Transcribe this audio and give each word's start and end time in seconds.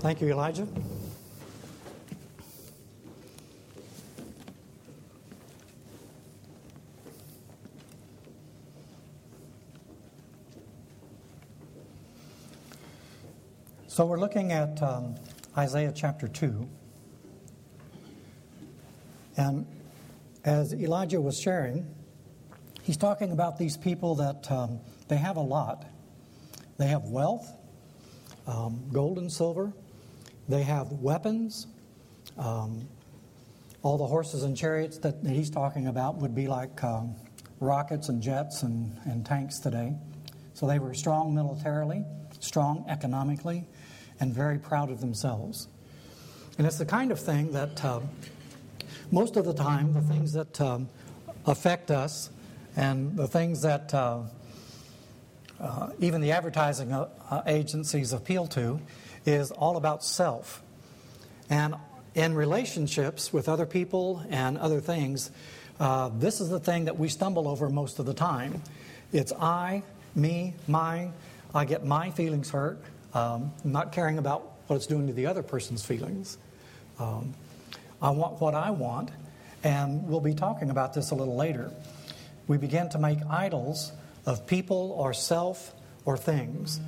Thank 0.00 0.20
you, 0.20 0.28
Elijah. 0.28 0.66
So 13.88 14.06
we're 14.06 14.20
looking 14.20 14.52
at 14.52 14.80
um, 14.80 15.16
Isaiah 15.56 15.92
chapter 15.92 16.28
2. 16.28 16.68
And 19.36 19.66
as 20.44 20.72
Elijah 20.72 21.20
was 21.20 21.40
sharing, 21.40 21.84
he's 22.84 22.96
talking 22.96 23.32
about 23.32 23.58
these 23.58 23.76
people 23.76 24.14
that 24.14 24.48
um, 24.52 24.78
they 25.08 25.16
have 25.16 25.36
a 25.36 25.40
lot. 25.40 25.84
They 26.76 26.86
have 26.86 27.02
wealth, 27.06 27.52
um, 28.46 28.84
gold 28.92 29.18
and 29.18 29.32
silver. 29.32 29.72
They 30.48 30.62
have 30.62 30.92
weapons. 30.92 31.66
Um, 32.38 32.88
all 33.82 33.98
the 33.98 34.06
horses 34.06 34.42
and 34.42 34.56
chariots 34.56 34.98
that 34.98 35.16
he's 35.24 35.50
talking 35.50 35.86
about 35.86 36.16
would 36.16 36.34
be 36.34 36.46
like 36.46 36.82
um, 36.82 37.14
rockets 37.60 38.08
and 38.08 38.22
jets 38.22 38.62
and, 38.62 38.96
and 39.04 39.24
tanks 39.24 39.58
today. 39.58 39.94
So 40.54 40.66
they 40.66 40.78
were 40.78 40.94
strong 40.94 41.34
militarily, 41.34 42.04
strong 42.40 42.84
economically, 42.88 43.64
and 44.20 44.32
very 44.32 44.58
proud 44.58 44.90
of 44.90 45.00
themselves. 45.00 45.68
And 46.56 46.66
it's 46.66 46.78
the 46.78 46.86
kind 46.86 47.12
of 47.12 47.20
thing 47.20 47.52
that 47.52 47.84
uh, 47.84 48.00
most 49.12 49.36
of 49.36 49.44
the 49.44 49.54
time, 49.54 49.92
the 49.92 50.00
things 50.00 50.32
that 50.32 50.60
um, 50.60 50.88
affect 51.46 51.90
us 51.90 52.30
and 52.76 53.16
the 53.16 53.28
things 53.28 53.62
that 53.62 53.94
uh, 53.94 54.22
uh, 55.60 55.90
even 55.98 56.20
the 56.20 56.32
advertising 56.32 56.92
uh, 56.92 57.08
uh, 57.30 57.42
agencies 57.46 58.12
appeal 58.12 58.46
to 58.46 58.80
is 59.28 59.50
all 59.50 59.76
about 59.76 60.02
self. 60.02 60.62
And 61.50 61.74
in 62.14 62.34
relationships 62.34 63.32
with 63.32 63.48
other 63.48 63.66
people 63.66 64.22
and 64.30 64.56
other 64.56 64.80
things, 64.80 65.30
uh, 65.78 66.10
this 66.14 66.40
is 66.40 66.48
the 66.48 66.60
thing 66.60 66.86
that 66.86 66.98
we 66.98 67.08
stumble 67.08 67.46
over 67.46 67.68
most 67.68 67.98
of 67.98 68.06
the 68.06 68.14
time. 68.14 68.62
It's 69.12 69.32
I, 69.32 69.82
me, 70.14 70.54
mine. 70.66 71.12
I 71.54 71.64
get 71.64 71.84
my 71.84 72.10
feelings 72.10 72.50
hurt 72.50 72.78
um, 73.14 73.52
not 73.64 73.92
caring 73.92 74.18
about 74.18 74.52
what 74.66 74.76
it's 74.76 74.86
doing 74.86 75.06
to 75.06 75.12
the 75.12 75.26
other 75.26 75.42
person's 75.42 75.84
feelings. 75.84 76.38
Um, 76.98 77.34
I 78.00 78.10
want 78.10 78.40
what 78.40 78.54
I 78.54 78.70
want, 78.70 79.10
and 79.64 80.06
we'll 80.08 80.20
be 80.20 80.34
talking 80.34 80.70
about 80.70 80.94
this 80.94 81.10
a 81.10 81.14
little 81.14 81.36
later. 81.36 81.70
We 82.46 82.56
begin 82.56 82.88
to 82.90 82.98
make 82.98 83.18
idols 83.28 83.92
of 84.26 84.46
people 84.46 84.94
or 84.98 85.12
self 85.14 85.74
or 86.04 86.16
things. 86.16 86.80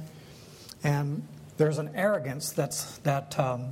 And 0.83 1.27
there's 1.61 1.77
an 1.77 1.91
arrogance 1.94 2.53
that's, 2.53 2.97
that 3.00 3.39
um, 3.39 3.66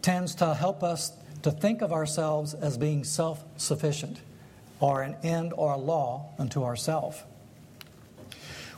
tends 0.00 0.34
to 0.36 0.54
help 0.54 0.82
us 0.82 1.12
to 1.42 1.50
think 1.50 1.82
of 1.82 1.92
ourselves 1.92 2.54
as 2.54 2.78
being 2.78 3.04
self 3.04 3.44
sufficient 3.58 4.18
or 4.80 5.02
an 5.02 5.14
end 5.22 5.52
or 5.54 5.72
a 5.72 5.76
law 5.76 6.32
unto 6.38 6.64
ourself. 6.64 7.26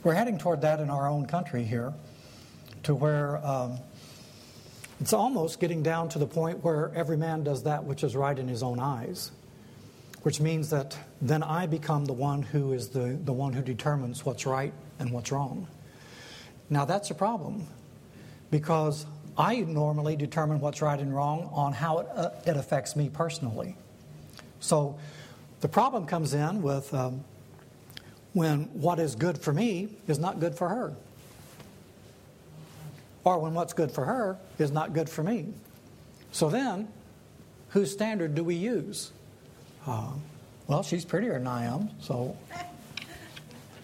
We're 0.02 0.14
heading 0.14 0.36
toward 0.38 0.62
that 0.62 0.80
in 0.80 0.90
our 0.90 1.08
own 1.08 1.26
country 1.26 1.62
here 1.62 1.94
to 2.82 2.94
where 2.96 3.36
um, 3.46 3.78
it's 5.00 5.12
almost 5.12 5.60
getting 5.60 5.84
down 5.84 6.08
to 6.08 6.18
the 6.18 6.26
point 6.26 6.64
where 6.64 6.90
every 6.92 7.16
man 7.16 7.44
does 7.44 7.62
that 7.62 7.84
which 7.84 8.02
is 8.02 8.16
right 8.16 8.36
in 8.36 8.48
his 8.48 8.64
own 8.64 8.80
eyes, 8.80 9.30
which 10.22 10.40
means 10.40 10.70
that 10.70 10.98
then 11.22 11.44
I 11.44 11.66
become 11.66 12.04
the 12.04 12.12
one 12.12 12.42
who 12.42 12.72
is 12.72 12.88
the, 12.88 13.16
the 13.24 13.32
one 13.32 13.52
who 13.52 13.62
determines 13.62 14.26
what's 14.26 14.44
right 14.44 14.74
and 14.98 15.12
what's 15.12 15.30
wrong. 15.30 15.68
Now, 16.68 16.84
that's 16.84 17.12
a 17.12 17.14
problem 17.14 17.68
because 18.54 19.04
I 19.36 19.56
normally 19.62 20.14
determine 20.14 20.60
what's 20.60 20.80
right 20.80 21.00
and 21.00 21.12
wrong 21.12 21.50
on 21.52 21.72
how 21.72 21.98
it, 21.98 22.06
uh, 22.14 22.30
it 22.46 22.56
affects 22.56 22.94
me 22.94 23.08
personally. 23.08 23.74
So 24.60 24.96
the 25.60 25.66
problem 25.66 26.06
comes 26.06 26.34
in 26.34 26.62
with 26.62 26.94
um, 26.94 27.24
when 28.32 28.66
what 28.74 29.00
is 29.00 29.16
good 29.16 29.38
for 29.38 29.52
me 29.52 29.88
is 30.06 30.20
not 30.20 30.38
good 30.38 30.54
for 30.54 30.68
her 30.68 30.94
or 33.24 33.40
when 33.40 33.54
what's 33.54 33.72
good 33.72 33.90
for 33.90 34.04
her 34.04 34.38
is 34.60 34.70
not 34.70 34.92
good 34.92 35.10
for 35.10 35.24
me. 35.24 35.46
So 36.30 36.48
then, 36.48 36.86
whose 37.70 37.90
standard 37.90 38.36
do 38.36 38.44
we 38.44 38.54
use? 38.54 39.10
Uh, 39.84 40.12
well, 40.68 40.84
she's 40.84 41.04
prettier 41.04 41.32
than 41.32 41.48
I 41.48 41.64
am, 41.64 41.90
so 42.00 42.36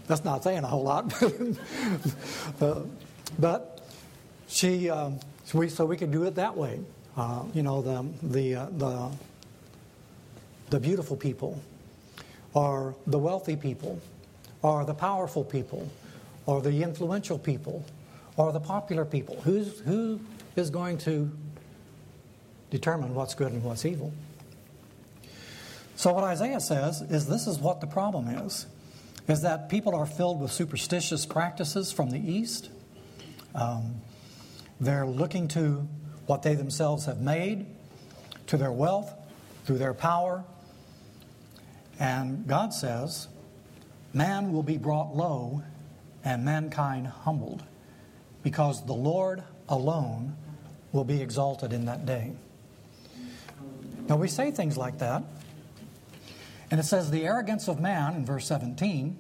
that's 0.07 0.25
not 0.25 0.45
saying 0.45 0.63
a 0.63 0.69
whole 0.69 0.85
lot. 0.85 1.13
but 3.41 3.70
she, 4.51 4.91
um, 4.91 5.19
so, 5.45 5.59
we, 5.59 5.69
so 5.69 5.87
we 5.87 5.97
can 5.97 6.11
do 6.11 6.25
it 6.25 6.35
that 6.35 6.57
way. 6.57 6.81
Uh, 7.17 7.45
you 7.55 7.63
know, 7.63 7.81
the, 7.81 8.07
the, 8.23 8.55
uh, 8.57 8.67
the, 8.73 9.11
the 10.71 10.81
beautiful 10.81 11.17
people, 11.17 11.61
or 12.53 12.95
the 13.07 13.19
wealthy 13.19 13.57
people, 13.57 14.01
or 14.63 14.85
the 14.85 14.95
powerful 14.95 15.45
people, 15.45 15.91
or 16.47 16.61
the 16.61 16.83
influential 16.83 17.39
people, 17.39 17.85
or 18.37 18.53
the 18.53 18.61
popular 18.61 19.05
people? 19.05 19.41
Who's, 19.43 19.79
who 19.81 20.21
is 20.57 20.71
going 20.71 20.99
to 20.99 21.31
determine 22.71 23.15
what's 23.15 23.35
good 23.35 23.53
and 23.53 23.63
what's 23.63 23.85
evil? 23.85 24.13
So, 25.97 26.13
what 26.13 26.25
Isaiah 26.25 26.61
says 26.61 27.03
is 27.03 27.27
this 27.27 27.47
is 27.47 27.59
what 27.59 27.81
the 27.81 27.87
problem 27.87 28.29
is 28.29 28.67
is 29.29 29.43
that 29.43 29.69
people 29.69 29.95
are 29.95 30.07
filled 30.07 30.41
with 30.41 30.51
superstitious 30.51 31.25
practices 31.25 31.93
from 31.93 32.11
the 32.11 32.19
East. 32.19 32.69
Um, 33.55 34.01
they're 34.81 35.07
looking 35.07 35.49
to 35.49 35.87
what 36.27 36.43
they 36.43 36.55
themselves 36.55 37.07
have 37.07 37.21
made, 37.21 37.67
to 38.47 38.57
their 38.57 38.73
wealth, 38.73 39.13
through 39.65 39.79
their 39.79 39.95
power. 39.95 40.45
And 41.99 42.47
God 42.47 42.73
says, 42.73 43.29
man 44.13 44.53
will 44.53 44.63
be 44.63 44.79
brought 44.79 45.15
low 45.15 45.63
and 46.25 46.45
mankind 46.45 47.07
humbled 47.07 47.63
because 48.43 48.85
the 48.87 48.93
Lord 48.93 49.43
alone 49.69 50.37
will 50.93 51.05
be 51.05 51.21
exalted 51.21 51.73
in 51.73 51.85
that 51.87 52.07
day. 52.07 52.33
Now, 54.09 54.17
we 54.17 54.29
say 54.29 54.51
things 54.51 54.77
like 54.77 54.99
that, 54.99 55.23
and 56.71 56.81
it 56.81 56.83
says, 56.83 57.11
The 57.11 57.25
arrogance 57.25 57.69
of 57.69 57.81
man, 57.81 58.15
in 58.15 58.27
verse 58.27 58.47
17, 58.47 59.17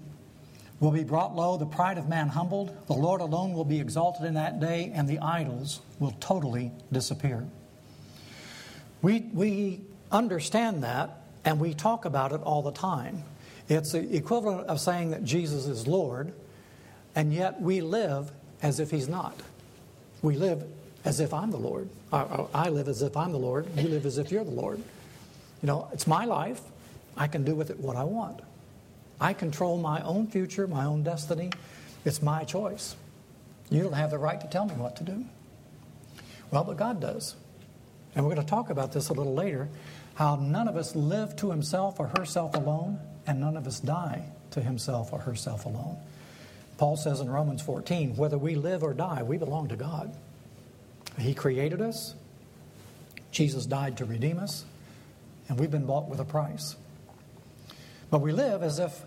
will 0.81 0.91
be 0.91 1.05
brought 1.05 1.37
low, 1.37 1.59
the 1.59 1.67
pride 1.67 1.99
of 1.99 2.09
man 2.09 2.29
humbled, 2.29 2.75
the 2.87 2.95
Lord 2.95 3.21
alone 3.21 3.53
will 3.53 3.67
be 3.67 3.81
exalted 3.81 4.25
in 4.25 4.35
that 4.35 4.61
day, 4.61 4.91
and 4.95 5.07
the 5.07 5.19
idols 5.19 5.81
will 5.99 6.17
totally 6.21 6.73
disappear. 6.91 7.47
We, 9.03 9.21
we 9.33 9.83
understand 10.11 10.83
that, 10.83 11.23
and 11.45 11.61
we 11.61 11.75
talk 11.75 12.07
about 12.07 12.33
it 12.33 12.41
all 12.43 12.63
the 12.63 12.73
time. 12.73 13.23
It's 13.69 13.93
the 13.93 14.17
equivalent 14.17 14.67
of 14.69 14.81
saying 14.81 15.11
that 15.11 15.23
Jesus 15.23 15.67
is 15.67 15.87
Lord, 15.87 16.33
and 17.15 17.33
yet 17.33 17.61
we 17.61 17.83
live 17.83 18.33
as 18.63 18.81
if 18.81 18.91
He's 18.91 19.09
not. 19.09 19.39
We 20.23 20.37
live 20.37 20.65
as 21.05 21.21
if 21.21 21.33
I'm 21.33 21.51
the 21.51 21.59
Lord. 21.59 21.89
I, 22.13 22.47
I 22.53 22.69
live 22.71 22.89
as 22.89 23.03
if 23.03 23.17
I'm 23.17 23.33
the 23.33 23.39
Lord. 23.39 23.67
You 23.77 23.89
live 23.89 24.07
as 24.07 24.19
if 24.19 24.33
you're 24.33 24.45
the 24.45 24.51
Lord. 24.51 24.79
You 25.63 25.67
know, 25.67 25.89
it's 25.93 26.07
my 26.07 26.25
life. 26.25 26.61
I 27.17 27.27
can 27.27 27.45
do 27.45 27.55
with 27.55 27.71
it 27.71 27.79
what 27.79 27.97
I 27.97 28.05
want. 28.05 28.41
I 29.21 29.33
control 29.35 29.79
my 29.79 30.01
own 30.03 30.27
future, 30.29 30.67
my 30.67 30.87
own 30.87 31.03
destiny. 31.03 31.51
It's 32.05 32.23
my 32.23 32.45
choice. 32.45 32.97
You 33.69 33.83
don't 33.83 33.93
have 33.93 34.11
the 34.11 34.19
right 34.19 34.41
to 34.41 34.47
tell 34.49 34.65
me 34.65 34.75
what 34.75 34.97
to 34.97 35.05
do. 35.05 35.25
Well, 36.51 36.65
but 36.65 36.77
God 36.77 37.01
does. 37.01 37.37
And 38.15 38.25
we're 38.25 38.35
going 38.35 38.47
to 38.47 38.51
talk 38.51 38.71
about 38.71 38.93
this 38.93 39.09
a 39.09 39.13
little 39.13 39.35
later 39.35 39.69
how 40.15 40.37
none 40.37 40.69
of 40.69 40.77
us 40.77 40.95
live 40.95 41.35
to 41.37 41.51
himself 41.51 41.99
or 41.99 42.09
herself 42.09 42.55
alone, 42.55 42.99
and 43.27 43.41
none 43.41 43.57
of 43.57 43.67
us 43.67 43.81
die 43.81 44.23
to 44.51 44.61
himself 44.61 45.15
or 45.15 45.21
herself 45.21 45.65
alone. 45.65 45.97
Paul 46.77 46.97
says 46.97 47.21
in 47.21 47.31
Romans 47.31 47.63
14, 47.63 48.17
whether 48.17 48.37
we 48.37 48.55
live 48.55 48.83
or 48.83 48.93
die, 48.93 49.23
we 49.23 49.39
belong 49.39 49.69
to 49.69 49.77
God. 49.77 50.15
He 51.19 51.33
created 51.33 51.81
us, 51.81 52.15
Jesus 53.31 53.65
died 53.65 53.97
to 53.99 54.05
redeem 54.05 54.39
us, 54.39 54.65
and 55.49 55.59
we've 55.59 55.71
been 55.71 55.87
bought 55.87 56.09
with 56.09 56.21
a 56.21 56.25
price. 56.25 56.77
But 58.11 58.21
we 58.21 58.33
live 58.33 58.63
as 58.63 58.79
if 58.79 59.03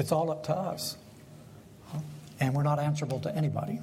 it's 0.00 0.12
all 0.12 0.30
up 0.30 0.44
to 0.44 0.56
us, 0.56 0.96
and 2.40 2.54
we're 2.54 2.62
not 2.62 2.78
answerable 2.78 3.20
to 3.20 3.36
anybody. 3.36 3.80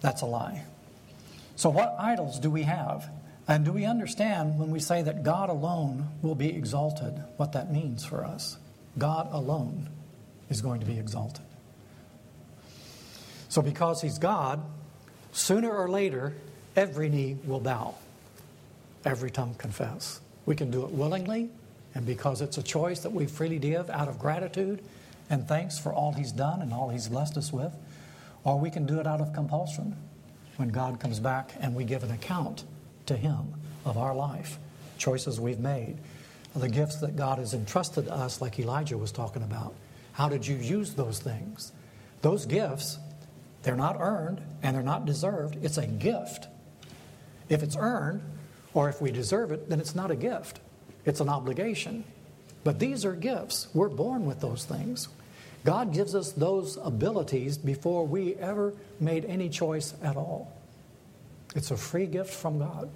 That's 0.00 0.22
a 0.22 0.26
lie. 0.26 0.64
So, 1.56 1.70
what 1.70 1.94
idols 1.98 2.40
do 2.40 2.50
we 2.50 2.64
have? 2.64 3.08
And 3.46 3.64
do 3.64 3.72
we 3.72 3.84
understand 3.84 4.58
when 4.58 4.70
we 4.70 4.80
say 4.80 5.02
that 5.02 5.22
God 5.22 5.50
alone 5.50 6.08
will 6.20 6.34
be 6.34 6.48
exalted, 6.48 7.14
what 7.36 7.52
that 7.52 7.72
means 7.72 8.04
for 8.04 8.24
us? 8.24 8.58
God 8.98 9.28
alone 9.30 9.88
is 10.50 10.60
going 10.60 10.80
to 10.80 10.86
be 10.86 10.98
exalted. 10.98 11.44
So, 13.48 13.62
because 13.62 14.02
He's 14.02 14.18
God, 14.18 14.60
sooner 15.30 15.70
or 15.70 15.88
later, 15.88 16.34
every 16.74 17.08
knee 17.08 17.36
will 17.44 17.60
bow, 17.60 17.94
every 19.04 19.30
tongue 19.30 19.54
confess. 19.54 20.20
We 20.44 20.56
can 20.56 20.72
do 20.72 20.82
it 20.84 20.90
willingly, 20.90 21.50
and 21.94 22.04
because 22.04 22.40
it's 22.40 22.58
a 22.58 22.62
choice 22.62 23.00
that 23.00 23.12
we 23.12 23.26
freely 23.26 23.58
give 23.58 23.88
out 23.90 24.08
of 24.08 24.18
gratitude 24.18 24.82
and 25.30 25.46
thanks 25.46 25.78
for 25.78 25.92
all 25.92 26.12
He's 26.12 26.32
done 26.32 26.60
and 26.60 26.72
all 26.72 26.88
He's 26.88 27.08
blessed 27.08 27.36
us 27.36 27.52
with, 27.52 27.74
or 28.44 28.58
we 28.58 28.70
can 28.70 28.86
do 28.86 29.00
it 29.00 29.06
out 29.06 29.20
of 29.20 29.32
compulsion. 29.32 29.96
when 30.56 30.68
God 30.68 31.00
comes 31.00 31.18
back 31.18 31.52
and 31.60 31.74
we 31.74 31.84
give 31.84 32.04
an 32.04 32.12
account 32.12 32.64
to 33.06 33.16
Him 33.16 33.54
of 33.84 33.98
our 33.98 34.14
life, 34.14 34.58
choices 34.98 35.40
we've 35.40 35.58
made, 35.58 35.96
the 36.54 36.68
gifts 36.68 36.96
that 36.96 37.16
God 37.16 37.38
has 37.38 37.54
entrusted 37.54 38.04
to 38.04 38.14
us, 38.14 38.40
like 38.40 38.58
Elijah 38.60 38.96
was 38.96 39.10
talking 39.10 39.42
about. 39.42 39.74
How 40.12 40.28
did 40.28 40.46
you 40.46 40.56
use 40.56 40.94
those 40.94 41.18
things? 41.18 41.72
Those 42.22 42.46
gifts, 42.46 42.98
they're 43.62 43.74
not 43.74 43.96
earned 43.98 44.40
and 44.62 44.76
they're 44.76 44.82
not 44.82 45.04
deserved. 45.04 45.58
It's 45.64 45.78
a 45.78 45.86
gift. 45.86 46.46
If 47.48 47.62
it's 47.62 47.76
earned, 47.76 48.22
or 48.72 48.88
if 48.88 49.00
we 49.00 49.10
deserve 49.10 49.50
it, 49.50 49.68
then 49.68 49.80
it's 49.80 49.94
not 49.94 50.10
a 50.10 50.16
gift, 50.16 50.60
it's 51.04 51.20
an 51.20 51.28
obligation. 51.28 52.04
But 52.64 52.78
these 52.78 53.04
are 53.04 53.14
gifts. 53.14 53.68
We're 53.74 53.88
born 53.88 54.26
with 54.26 54.40
those 54.40 54.64
things. 54.64 55.08
God 55.64 55.92
gives 55.94 56.14
us 56.14 56.32
those 56.32 56.78
abilities 56.82 57.56
before 57.56 58.06
we 58.06 58.34
ever 58.34 58.74
made 59.00 59.24
any 59.24 59.48
choice 59.48 59.94
at 60.02 60.16
all. 60.16 60.52
It's 61.54 61.70
a 61.70 61.76
free 61.76 62.06
gift 62.06 62.32
from 62.32 62.58
God. 62.58 62.90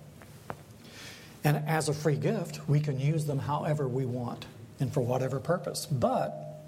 And 1.45 1.57
as 1.67 1.89
a 1.89 1.95
free 1.95 2.17
gift, 2.17 2.69
we 2.69 2.81
can 2.81 2.99
use 2.99 3.25
them 3.25 3.39
however 3.39 3.89
we 3.89 4.05
want 4.05 4.47
and 4.81 4.93
for 4.93 5.01
whatever 5.01 5.39
purpose. 5.41 5.87
But 5.87 6.63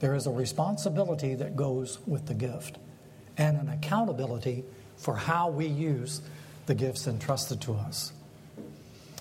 there 0.00 0.14
is 0.14 0.26
a 0.26 0.30
responsibility 0.30 1.34
that 1.34 1.56
goes 1.56 1.98
with 2.06 2.26
the 2.26 2.34
gift 2.34 2.78
and 3.36 3.56
an 3.56 3.68
accountability 3.68 4.64
for 4.96 5.16
how 5.16 5.48
we 5.48 5.66
use 5.66 6.20
the 6.66 6.74
gifts 6.74 7.06
entrusted 7.06 7.60
to 7.62 7.72
us. 7.74 8.12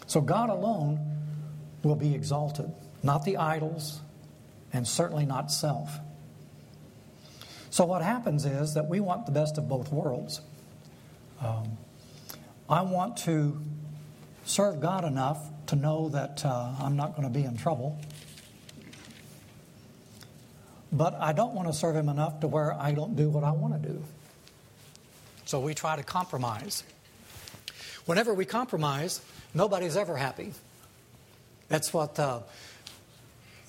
So 0.06 0.22
God 0.22 0.50
alone 0.50 1.00
will 1.84 1.96
be 1.96 2.14
exalted, 2.14 2.72
not 3.02 3.26
the 3.26 3.38
idols, 3.38 4.02
and 4.72 4.88
certainly 4.88 5.26
not 5.26 5.52
self. 5.52 6.00
So, 7.70 7.86
what 7.86 8.04
happens 8.04 8.46
is 8.46 8.76
that 8.76 8.88
we 8.88 9.00
want 9.00 9.26
the 9.26 9.32
best 9.32 9.58
of 9.58 9.68
both 9.68 9.92
worlds. 9.92 10.42
Um, 11.42 11.78
I 12.70 12.84
want 12.84 13.18
to 13.18 13.60
serve 14.46 14.80
God 14.80 15.04
enough 15.06 15.40
to 15.68 15.76
know 15.76 16.10
that 16.10 16.46
uh, 16.46 16.76
I'm 16.80 16.96
not 16.96 17.16
going 17.16 17.28
to 17.28 17.34
be 17.34 17.44
in 17.44 17.58
trouble. 17.58 18.00
But 20.92 21.16
I 21.16 21.34
don't 21.34 21.56
want 21.56 21.68
to 21.68 21.74
serve 21.74 21.96
Him 21.96 22.10
enough 22.10 22.42
to 22.42 22.48
where 22.48 22.74
I 22.80 22.92
don't 22.92 23.16
do 23.16 23.30
what 23.30 23.44
I 23.44 23.52
want 23.52 23.82
to 23.82 23.90
do. 23.90 24.04
So 25.46 25.60
we 25.60 25.74
try 25.74 25.96
to 25.96 26.04
compromise. 26.04 26.84
Whenever 28.06 28.34
we 28.34 28.46
compromise, 28.46 29.22
nobody's 29.54 29.96
ever 29.96 30.18
happy. 30.18 30.54
That's 31.70 31.94
what 31.94 32.20
uh, 32.20 32.42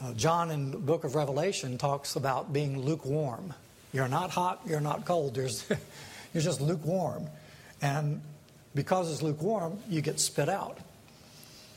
uh, 0.02 0.12
John 0.14 0.50
in 0.50 0.72
the 0.72 0.78
book 0.78 1.04
of 1.04 1.14
Revelation 1.14 1.78
talks 1.78 2.16
about 2.16 2.52
being 2.52 2.80
lukewarm. 2.80 3.54
You're 3.92 4.08
not 4.08 4.30
hot, 4.30 4.60
you're 4.66 4.80
not 4.80 5.04
cold, 5.04 5.36
you're 6.34 6.42
just 6.42 6.60
lukewarm. 6.60 7.28
And 7.80 8.20
because 8.74 9.12
it's 9.12 9.22
lukewarm, 9.22 9.78
you 9.88 10.00
get 10.00 10.18
spit 10.18 10.48
out. 10.48 10.78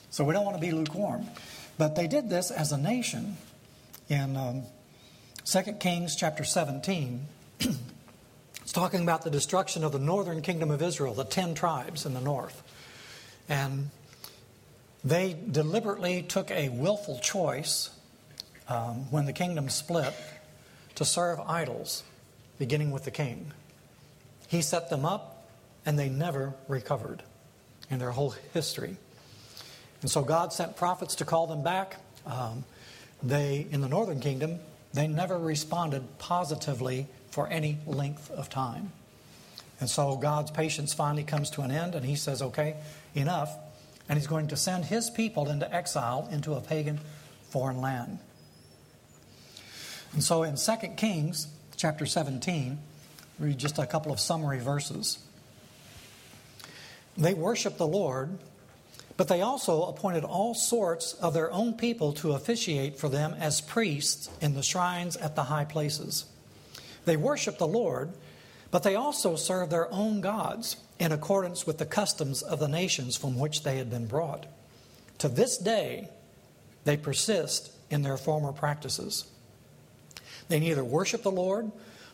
So 0.10 0.24
we 0.24 0.34
don't 0.34 0.46
want 0.46 0.58
to 0.58 0.62
be 0.62 0.72
lukewarm. 0.72 1.28
But 1.78 1.96
they 1.96 2.08
did 2.08 2.30
this 2.30 2.50
as 2.50 2.72
a 2.72 2.78
nation 2.78 3.38
in 4.10 4.36
um, 4.36 4.64
2 5.46 5.74
Kings 5.74 6.16
chapter 6.16 6.44
17. 6.44 7.28
it's 8.68 8.74
talking 8.74 9.02
about 9.02 9.24
the 9.24 9.30
destruction 9.30 9.86
of 9.86 9.94
the 9.94 10.00
northern 10.00 10.42
kingdom 10.42 10.72
of 10.72 10.82
Israel, 10.82 11.14
the 11.14 11.24
ten 11.24 11.56
tribes 11.56 12.06
in 12.06 12.14
the 12.14 12.20
north. 12.20 12.64
And 13.48 13.92
they 15.06 15.38
deliberately 15.50 16.22
took 16.22 16.52
a 16.52 16.68
willful 16.68 17.18
choice 17.20 17.92
um, 18.68 19.10
when 19.10 19.26
the 19.26 19.32
kingdom 19.32 19.70
split 19.70 20.14
to 20.96 21.06
serve 21.06 21.40
idols, 21.40 22.04
beginning 22.60 22.92
with 22.92 23.06
the 23.06 23.12
king. 23.12 23.54
He 24.50 24.62
set 24.62 24.90
them 24.90 25.06
up 25.06 25.48
and 25.86 25.98
they 25.98 26.10
never 26.10 26.54
recovered 26.68 27.24
in 27.90 28.00
their 28.00 28.12
whole 28.12 28.32
history. 28.54 28.98
And 30.02 30.12
so 30.12 30.24
God 30.24 30.52
sent 30.52 30.76
prophets 30.76 31.16
to 31.16 31.24
call 31.24 31.48
them 31.48 31.64
back. 31.64 32.02
Um, 32.26 32.66
they, 33.24 33.66
in 33.72 33.80
the 33.80 33.88
northern 33.88 34.20
kingdom, 34.20 34.60
they 34.94 35.08
never 35.08 35.38
responded 35.38 36.04
positively 36.20 37.08
for 37.38 37.48
any 37.50 37.78
length 37.86 38.32
of 38.32 38.50
time. 38.50 38.92
And 39.80 39.88
so 39.88 40.16
God's 40.18 40.50
patience 40.50 40.96
finally 40.96 41.24
comes 41.24 41.52
to 41.52 41.62
an 41.62 41.70
end, 41.70 41.94
and 41.94 42.04
He 42.04 42.16
says, 42.16 42.42
okay, 42.42 42.78
enough. 43.14 43.56
And 44.10 44.18
He's 44.18 44.26
going 44.26 44.48
to 44.48 44.58
send 44.58 44.86
His 44.86 45.12
people 45.12 45.48
into 45.48 45.72
exile 45.72 46.28
into 46.32 46.56
a 46.56 46.62
pagan 46.62 47.00
foreign 47.52 47.80
land. 47.80 48.18
And 50.14 50.24
so 50.24 50.42
in 50.42 50.56
2 50.56 50.88
Kings 50.98 51.46
chapter 51.76 52.08
17, 52.08 52.80
read 53.38 53.60
just 53.60 53.78
a 53.78 53.86
couple 53.86 54.12
of 54.12 54.20
summary 54.20 54.60
verses. 54.60 55.20
They 57.20 57.36
worshiped 57.36 57.78
the 57.78 57.86
Lord, 57.86 58.36
but 59.16 59.28
they 59.28 59.42
also 59.42 59.84
appointed 59.84 60.24
all 60.24 60.56
sorts 60.56 61.14
of 61.14 61.36
their 61.36 61.52
own 61.52 61.74
people 61.74 62.14
to 62.14 62.32
officiate 62.32 62.98
for 62.98 63.10
them 63.10 63.36
as 63.40 63.62
priests 63.62 64.28
in 64.42 64.56
the 64.56 64.64
shrines 64.64 65.16
at 65.18 65.36
the 65.36 65.44
high 65.44 65.66
places. 65.66 66.26
They 67.08 67.16
worship 67.16 67.58
the 67.58 67.68
Lord, 67.68 68.12
but 68.70 68.84
they 68.84 68.96
also 68.96 69.38
serve 69.38 69.70
their 69.70 69.90
own 69.94 70.20
gods 70.20 70.76
in 71.00 71.14
accordance 71.14 71.66
with 71.66 71.78
the 71.78 71.86
customs 71.86 72.42
of 72.42 72.60
the 72.60 72.68
nations 72.68 73.16
from 73.16 73.40
which 73.40 73.64
they 73.64 73.78
had 73.78 73.90
been 73.90 74.08
brought. 74.08 74.46
To 75.20 75.30
this 75.30 75.58
day, 75.58 76.10
they 76.84 76.98
persist 76.98 77.72
in 77.90 78.02
their 78.02 78.18
former 78.18 78.52
practices. 78.52 79.26
They 80.50 80.60
neither 80.60 80.84
worship 80.84 81.24
the 81.24 81.32
Lord 81.32 81.72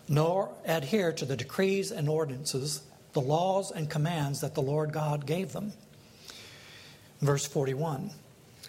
nor 0.08 0.54
adhere 0.64 1.12
to 1.14 1.26
the 1.26 1.38
decrees 1.38 1.92
and 1.92 2.08
ordinances 2.08 2.84
the 3.14 3.22
laws 3.22 3.72
and 3.72 3.90
commands 3.90 4.42
that 4.42 4.54
the 4.54 4.62
Lord 4.62 4.94
God 4.94 5.26
gave 5.26 5.54
them. 5.54 5.74
Verse 7.20 7.48
41 7.48 8.12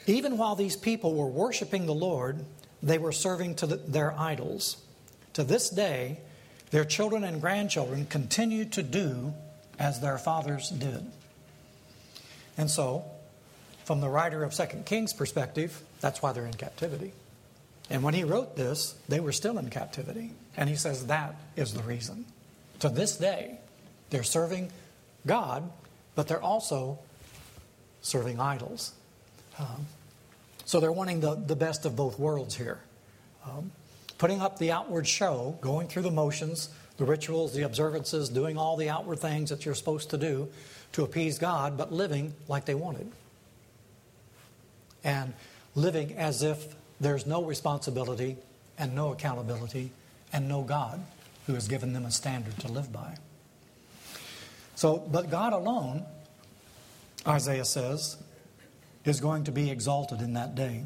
Even 0.06 0.38
while 0.38 0.56
these 0.56 0.76
people 0.76 1.14
were 1.14 1.26
worshiping 1.26 1.84
the 1.84 1.94
Lord, 1.94 2.46
they 2.82 2.96
were 2.96 3.12
serving 3.12 3.56
to 3.56 3.66
the, 3.66 3.76
their 3.76 4.18
idols. 4.18 4.78
To 5.34 5.44
this 5.44 5.68
day, 5.68 6.18
their 6.70 6.84
children 6.84 7.24
and 7.24 7.40
grandchildren 7.40 8.06
continue 8.06 8.64
to 8.66 8.82
do 8.82 9.34
as 9.78 10.00
their 10.00 10.18
fathers 10.18 10.70
did. 10.70 11.04
And 12.56 12.70
so, 12.70 13.04
from 13.84 14.00
the 14.00 14.08
writer 14.08 14.42
of 14.42 14.54
Second 14.54 14.86
Kings' 14.86 15.12
perspective, 15.12 15.82
that's 16.00 16.22
why 16.22 16.32
they're 16.32 16.46
in 16.46 16.54
captivity. 16.54 17.12
And 17.90 18.02
when 18.02 18.14
he 18.14 18.24
wrote 18.24 18.56
this, 18.56 18.94
they 19.08 19.20
were 19.20 19.32
still 19.32 19.58
in 19.58 19.68
captivity. 19.70 20.30
And 20.56 20.68
he 20.68 20.76
says 20.76 21.06
that 21.06 21.34
is 21.56 21.74
the 21.74 21.82
reason. 21.82 22.24
To 22.80 22.88
this 22.88 23.16
day, 23.16 23.58
they're 24.10 24.22
serving 24.22 24.70
God, 25.26 25.70
but 26.14 26.28
they're 26.28 26.42
also 26.42 26.98
serving 28.00 28.40
idols. 28.40 28.92
Um, 29.58 29.86
so 30.64 30.80
they're 30.80 30.92
wanting 30.92 31.20
the, 31.20 31.34
the 31.34 31.56
best 31.56 31.84
of 31.84 31.94
both 31.96 32.18
worlds 32.18 32.56
here. 32.56 32.78
Um, 33.46 33.70
putting 34.18 34.40
up 34.40 34.58
the 34.58 34.72
outward 34.72 35.06
show, 35.06 35.58
going 35.60 35.88
through 35.88 36.02
the 36.02 36.10
motions, 36.10 36.68
the 36.96 37.04
rituals, 37.04 37.54
the 37.54 37.62
observances, 37.62 38.28
doing 38.28 38.56
all 38.56 38.76
the 38.76 38.88
outward 38.88 39.18
things 39.18 39.50
that 39.50 39.64
you're 39.64 39.74
supposed 39.74 40.10
to 40.10 40.18
do 40.18 40.48
to 40.92 41.02
appease 41.02 41.38
God, 41.38 41.76
but 41.76 41.92
living 41.92 42.34
like 42.48 42.64
they 42.64 42.74
wanted. 42.74 43.10
And 45.02 45.34
living 45.74 46.16
as 46.16 46.42
if 46.42 46.74
there's 47.00 47.26
no 47.26 47.44
responsibility 47.44 48.36
and 48.78 48.94
no 48.94 49.12
accountability 49.12 49.90
and 50.32 50.48
no 50.48 50.62
God 50.62 51.00
who 51.46 51.54
has 51.54 51.68
given 51.68 51.92
them 51.92 52.04
a 52.04 52.10
standard 52.10 52.58
to 52.60 52.68
live 52.68 52.92
by. 52.92 53.16
So, 54.76 54.98
but 54.98 55.30
God 55.30 55.52
alone, 55.52 56.04
Isaiah 57.26 57.64
says, 57.64 58.16
is 59.04 59.20
going 59.20 59.44
to 59.44 59.52
be 59.52 59.70
exalted 59.70 60.20
in 60.20 60.34
that 60.34 60.54
day. 60.54 60.84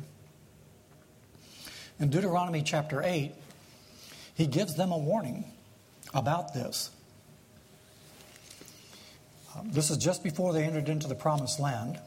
In 2.00 2.10
Deuteronomy 2.10 2.62
chapter 2.62 3.02
8, 3.02 3.32
he 4.34 4.46
gives 4.46 4.76
them 4.76 4.92
a 4.92 4.98
warning 4.98 5.44
about 6.14 6.54
this. 6.54 6.90
Um, 9.56 9.72
this 9.72 9.90
is 9.90 9.96
just 9.96 10.22
before 10.22 10.52
they 10.52 10.62
entered 10.62 10.88
into 10.88 11.08
the 11.08 11.16
promised 11.16 11.58
land. 11.58 11.98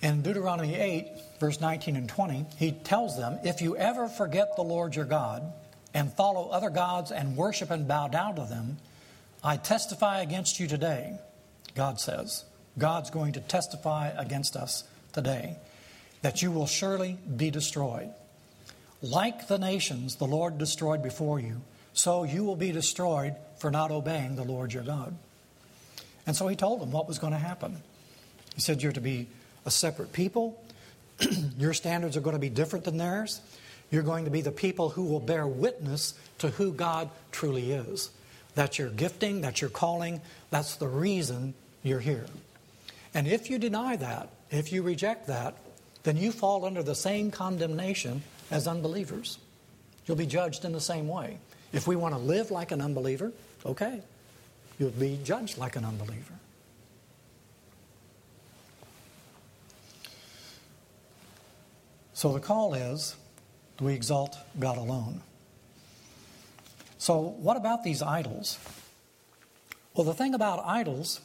In 0.00 0.22
Deuteronomy 0.22 0.74
8, 0.74 1.06
verse 1.38 1.60
19 1.60 1.94
and 1.94 2.08
20, 2.08 2.46
he 2.58 2.72
tells 2.72 3.16
them 3.16 3.38
if 3.44 3.62
you 3.62 3.76
ever 3.76 4.08
forget 4.08 4.56
the 4.56 4.62
Lord 4.62 4.96
your 4.96 5.04
God 5.04 5.52
and 5.94 6.12
follow 6.12 6.48
other 6.48 6.70
gods 6.70 7.12
and 7.12 7.36
worship 7.36 7.70
and 7.70 7.86
bow 7.86 8.08
down 8.08 8.34
to 8.34 8.42
them, 8.42 8.78
I 9.44 9.56
testify 9.58 10.22
against 10.22 10.58
you 10.58 10.66
today, 10.66 11.18
God 11.76 12.00
says. 12.00 12.44
God's 12.76 13.10
going 13.10 13.34
to 13.34 13.40
testify 13.40 14.08
against 14.16 14.56
us 14.56 14.82
today 15.12 15.56
that 16.22 16.42
you 16.42 16.50
will 16.50 16.66
surely 16.66 17.18
be 17.36 17.50
destroyed. 17.50 18.10
Like 19.02 19.48
the 19.48 19.58
nations 19.58 20.16
the 20.16 20.26
Lord 20.26 20.58
destroyed 20.58 21.02
before 21.02 21.40
you, 21.40 21.60
so 21.92 22.24
you 22.24 22.44
will 22.44 22.56
be 22.56 22.72
destroyed 22.72 23.34
for 23.58 23.70
not 23.70 23.90
obeying 23.90 24.36
the 24.36 24.44
Lord 24.44 24.72
your 24.72 24.84
God. 24.84 25.14
And 26.26 26.36
so 26.36 26.46
he 26.48 26.56
told 26.56 26.80
them 26.80 26.92
what 26.92 27.08
was 27.08 27.18
going 27.18 27.32
to 27.32 27.38
happen. 27.38 27.82
He 28.54 28.60
said, 28.60 28.82
You're 28.82 28.92
to 28.92 29.00
be 29.00 29.26
a 29.66 29.70
separate 29.70 30.12
people. 30.12 30.62
your 31.58 31.74
standards 31.74 32.16
are 32.16 32.20
going 32.20 32.36
to 32.36 32.40
be 32.40 32.48
different 32.48 32.84
than 32.84 32.96
theirs. 32.96 33.40
You're 33.90 34.02
going 34.02 34.24
to 34.24 34.30
be 34.30 34.40
the 34.40 34.52
people 34.52 34.88
who 34.88 35.04
will 35.04 35.20
bear 35.20 35.46
witness 35.46 36.14
to 36.38 36.48
who 36.48 36.72
God 36.72 37.10
truly 37.30 37.72
is. 37.72 38.10
that's 38.54 38.78
your 38.78 38.90
gifting, 38.90 39.40
that's 39.40 39.60
your 39.60 39.70
calling, 39.70 40.20
that's 40.50 40.76
the 40.76 40.88
reason 40.88 41.54
you're 41.82 42.00
here. 42.00 42.26
And 43.14 43.26
if 43.26 43.50
you 43.50 43.58
deny 43.58 43.96
that, 43.96 44.28
if 44.50 44.72
you 44.72 44.82
reject 44.82 45.26
that, 45.26 45.56
then 46.02 46.16
you 46.16 46.32
fall 46.32 46.64
under 46.64 46.82
the 46.82 46.94
same 46.94 47.30
condemnation 47.30 48.22
as 48.50 48.66
unbelievers. 48.66 49.38
You'll 50.06 50.16
be 50.16 50.26
judged 50.26 50.64
in 50.64 50.72
the 50.72 50.80
same 50.80 51.08
way. 51.08 51.38
If 51.72 51.86
we 51.86 51.96
want 51.96 52.14
to 52.14 52.20
live 52.20 52.50
like 52.50 52.72
an 52.72 52.80
unbeliever, 52.80 53.32
okay, 53.64 54.02
you'll 54.78 54.90
be 54.90 55.18
judged 55.22 55.58
like 55.58 55.76
an 55.76 55.84
unbeliever. 55.84 56.34
So 62.14 62.32
the 62.32 62.40
call 62.40 62.74
is 62.74 63.16
do 63.78 63.86
we 63.86 63.94
exalt 63.94 64.36
God 64.58 64.76
alone? 64.76 65.22
So, 66.98 67.18
what 67.18 67.56
about 67.56 67.82
these 67.82 68.00
idols? 68.00 68.58
Well, 69.94 70.04
the 70.04 70.14
thing 70.14 70.34
about 70.34 70.64
idols 70.64 71.20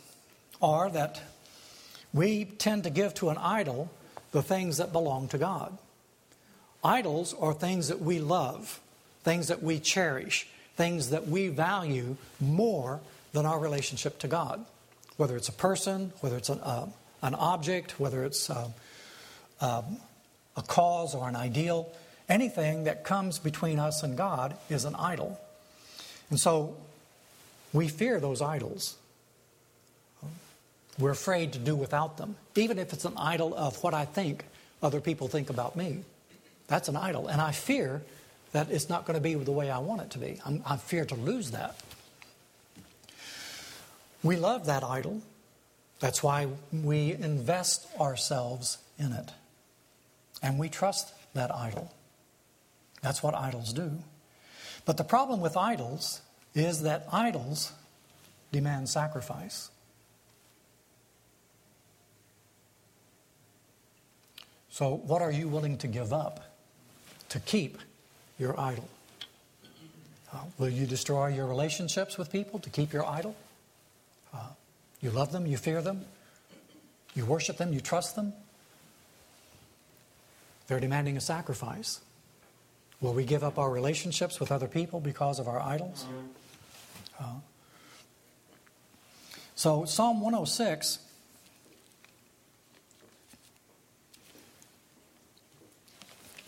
are 0.59 0.89
that 0.89 1.21
we 2.13 2.45
tend 2.45 2.83
to 2.85 2.89
give 2.89 3.13
to 3.15 3.29
an 3.29 3.37
idol 3.37 3.91
the 4.31 4.41
things 4.41 4.77
that 4.77 4.91
belong 4.91 5.27
to 5.29 5.37
God. 5.37 5.77
Idols 6.83 7.33
are 7.39 7.53
things 7.53 7.87
that 7.87 8.01
we 8.01 8.19
love, 8.19 8.79
things 9.23 9.47
that 9.47 9.63
we 9.63 9.79
cherish, 9.79 10.47
things 10.75 11.09
that 11.09 11.27
we 11.27 11.47
value 11.47 12.15
more 12.39 12.99
than 13.33 13.45
our 13.45 13.59
relationship 13.59 14.19
to 14.19 14.27
God. 14.27 14.63
Whether 15.17 15.35
it's 15.35 15.49
a 15.49 15.53
person, 15.53 16.13
whether 16.21 16.37
it's 16.37 16.49
an, 16.49 16.59
uh, 16.59 16.87
an 17.23 17.33
object, 17.35 17.99
whether 17.99 18.23
it's 18.23 18.49
uh, 18.49 18.69
uh, 19.59 19.81
a 20.55 20.61
cause 20.61 21.15
or 21.15 21.27
an 21.27 21.35
ideal, 21.35 21.91
anything 22.29 22.83
that 22.83 23.03
comes 23.03 23.39
between 23.39 23.79
us 23.79 24.03
and 24.03 24.15
God 24.17 24.55
is 24.69 24.85
an 24.85 24.95
idol. 24.95 25.39
And 26.29 26.39
so 26.39 26.75
we 27.73 27.87
fear 27.87 28.19
those 28.19 28.41
idols. 28.41 28.95
We're 30.99 31.11
afraid 31.11 31.53
to 31.53 31.59
do 31.59 31.75
without 31.75 32.17
them, 32.17 32.35
even 32.55 32.79
if 32.79 32.93
it's 32.93 33.05
an 33.05 33.13
idol 33.17 33.53
of 33.55 33.81
what 33.83 33.93
I 33.93 34.05
think 34.05 34.45
other 34.81 34.99
people 34.99 35.27
think 35.27 35.49
about 35.49 35.75
me. 35.75 36.03
That's 36.67 36.89
an 36.89 36.95
idol. 36.95 37.27
And 37.27 37.39
I 37.39 37.51
fear 37.51 38.01
that 38.51 38.71
it's 38.71 38.89
not 38.89 39.05
going 39.05 39.15
to 39.15 39.21
be 39.21 39.35
the 39.35 39.51
way 39.51 39.69
I 39.69 39.79
want 39.79 40.01
it 40.01 40.11
to 40.11 40.19
be. 40.19 40.39
I'm, 40.45 40.63
I 40.65 40.77
fear 40.77 41.05
to 41.05 41.15
lose 41.15 41.51
that. 41.51 41.75
We 44.23 44.35
love 44.35 44.65
that 44.65 44.83
idol. 44.83 45.21
That's 45.99 46.21
why 46.21 46.47
we 46.71 47.13
invest 47.13 47.87
ourselves 47.99 48.77
in 48.97 49.11
it. 49.11 49.31
And 50.41 50.59
we 50.59 50.69
trust 50.69 51.13
that 51.33 51.53
idol. 51.53 51.93
That's 53.01 53.21
what 53.21 53.35
idols 53.35 53.73
do. 53.73 53.91
But 54.85 54.97
the 54.97 55.03
problem 55.03 55.41
with 55.41 55.57
idols 55.57 56.21
is 56.55 56.83
that 56.83 57.07
idols 57.11 57.71
demand 58.51 58.89
sacrifice. 58.89 59.69
So, 64.77 64.93
what 65.07 65.23
are 65.23 65.31
you 65.31 65.47
willing 65.47 65.79
to 65.79 65.87
give 65.87 66.13
up 66.13 66.39
to 67.29 67.39
keep 67.39 67.79
your 68.37 68.59
idol? 68.59 68.87
Uh, 70.31 70.41
will 70.59 70.69
you 70.69 70.85
destroy 70.85 71.29
your 71.29 71.47
relationships 71.47 72.15
with 72.15 72.31
people 72.31 72.59
to 72.59 72.69
keep 72.69 72.93
your 72.93 73.03
idol? 73.03 73.35
Uh, 74.31 74.49
you 75.01 75.09
love 75.09 75.31
them, 75.31 75.47
you 75.47 75.57
fear 75.57 75.81
them, 75.81 76.05
you 77.15 77.25
worship 77.25 77.57
them, 77.57 77.73
you 77.73 77.81
trust 77.81 78.15
them. 78.15 78.33
They're 80.67 80.79
demanding 80.79 81.17
a 81.17 81.21
sacrifice. 81.21 81.99
Will 83.01 83.13
we 83.13 83.25
give 83.25 83.43
up 83.43 83.57
our 83.57 83.71
relationships 83.71 84.39
with 84.39 84.51
other 84.51 84.67
people 84.67 84.99
because 84.99 85.39
of 85.39 85.47
our 85.47 85.59
idols? 85.59 86.05
Uh, 87.19 87.39
so, 89.55 89.85
Psalm 89.85 90.21
106 90.21 90.99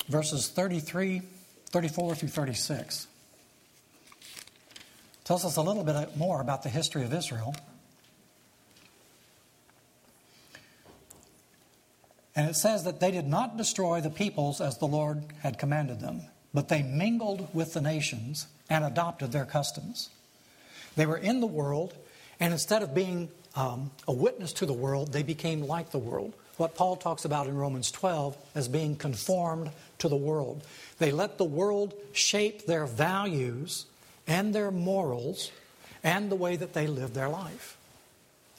verses 0.09 0.49
33, 0.49 1.21
34 1.69 2.15
through 2.15 2.29
36. 2.29 3.07
Tells 5.23 5.45
us 5.45 5.55
a 5.55 5.61
little 5.61 5.83
bit 5.83 6.17
more 6.17 6.41
about 6.41 6.63
the 6.63 6.69
history 6.69 7.03
of 7.03 7.13
Israel. 7.13 7.55
And 12.35 12.49
it 12.49 12.55
says 12.55 12.83
that 12.85 12.99
they 12.99 13.11
did 13.11 13.27
not 13.27 13.57
destroy 13.57 14.01
the 14.01 14.09
peoples 14.09 14.61
as 14.61 14.77
the 14.77 14.87
Lord 14.87 15.23
had 15.41 15.59
commanded 15.59 15.99
them, 15.99 16.21
but 16.53 16.69
they 16.69 16.81
mingled 16.81 17.53
with 17.53 17.73
the 17.73 17.81
nations 17.81 18.47
and 18.69 18.83
adopted 18.83 19.31
their 19.31 19.45
customs. 19.45 20.09
They 20.95 21.05
were 21.05 21.17
in 21.17 21.41
the 21.41 21.47
world, 21.47 21.93
and 22.39 22.53
instead 22.53 22.81
of 22.81 22.95
being 22.95 23.29
um, 23.55 23.91
a 24.07 24.13
witness 24.13 24.53
to 24.53 24.65
the 24.65 24.73
world, 24.73 25.11
they 25.11 25.23
became 25.23 25.61
like 25.61 25.91
the 25.91 25.99
world 25.99 26.33
what 26.59 26.75
Paul 26.75 26.97
talks 26.97 27.23
about 27.23 27.47
in 27.47 27.55
Romans 27.55 27.89
12 27.89 28.37
as 28.53 28.67
being 28.67 28.97
conformed 28.97 29.71
to 29.99 30.09
the 30.09 30.17
world. 30.17 30.61
They 30.97 31.11
let 31.11 31.37
the 31.37 31.45
world 31.45 31.93
shape 32.11 32.65
their 32.65 32.85
values 32.85 33.85
and 34.27 34.53
their 34.53 34.69
morals 34.69 35.51
and 36.03 36.29
the 36.29 36.35
way 36.35 36.57
that 36.57 36.73
they 36.73 36.85
live 36.85 37.13
their 37.13 37.29
life. 37.29 37.77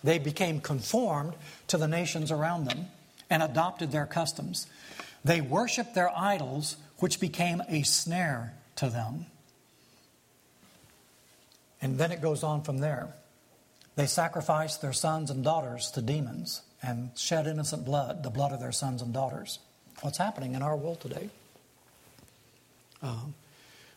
They 0.03 0.19
became 0.19 0.63
conformed 0.63 1.35
to 1.69 1.77
the 1.77 1.89
nations 1.89 2.33
around 2.33 2.65
them 2.65 2.87
and 3.29 3.43
adopted 3.43 3.93
their 3.93 4.07
customs. 4.07 4.67
They 5.23 5.43
worshiped 5.43 5.95
their 5.95 6.11
idols, 6.17 6.77
which 7.01 7.21
became 7.21 7.63
a 7.69 7.83
snare 7.83 8.55
to 8.77 8.89
them. 8.89 9.27
And 11.83 11.99
then 11.99 12.13
it 12.13 12.23
goes 12.23 12.43
on 12.43 12.63
from 12.63 12.79
there. 12.79 13.15
They 13.97 14.07
sacrificed 14.07 14.81
their 14.81 14.95
sons 14.95 15.31
and 15.31 15.45
daughters 15.45 15.91
to 15.91 16.01
demons 16.01 16.63
and 16.83 17.11
shed 17.17 17.47
innocent 17.47 17.85
blood, 17.85 18.23
the 18.23 18.31
blood 18.31 18.53
of 18.53 18.61
their 18.61 18.73
sons 18.73 19.03
and 19.03 19.13
daughters. 19.13 19.59
What's 20.01 20.19
happening 20.19 20.55
in 20.55 20.63
our 20.63 20.77
world 20.77 21.01
today? 21.01 21.31
Um, 23.03 23.35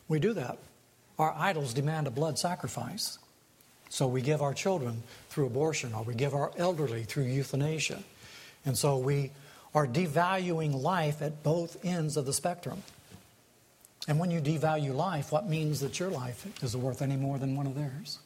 we 0.08 0.18
do 0.18 0.32
that. 0.34 0.58
Our 1.18 1.34
idols 1.36 1.72
demand 1.72 2.06
a 2.06 2.10
blood 2.10 2.38
sacrifice. 2.38 3.18
So 3.88 4.06
we 4.06 4.22
give 4.22 4.42
our 4.42 4.54
children 4.54 5.02
through 5.30 5.46
abortion, 5.46 5.94
or 5.94 6.02
we 6.02 6.14
give 6.14 6.34
our 6.34 6.50
elderly 6.56 7.04
through 7.04 7.24
euthanasia. 7.24 8.02
And 8.66 8.76
so 8.76 8.98
we 8.98 9.30
are 9.74 9.86
devaluing 9.86 10.82
life 10.82 11.22
at 11.22 11.42
both 11.42 11.84
ends 11.84 12.16
of 12.16 12.26
the 12.26 12.32
spectrum. 12.32 12.82
And 14.06 14.18
when 14.18 14.30
you 14.30 14.40
devalue 14.40 14.94
life, 14.94 15.32
what 15.32 15.48
means 15.48 15.80
that 15.80 15.98
your 15.98 16.10
life 16.10 16.46
is 16.62 16.76
worth 16.76 17.02
any 17.02 17.16
more 17.16 17.38
than 17.38 17.56
one 17.56 17.66
of 17.66 17.74
theirs? 17.74 18.18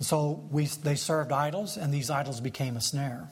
So 0.00 0.42
we, 0.50 0.64
they 0.64 0.94
served 0.94 1.30
idols, 1.30 1.76
and 1.76 1.92
these 1.92 2.10
idols 2.10 2.40
became 2.40 2.76
a 2.76 2.80
snare. 2.80 3.28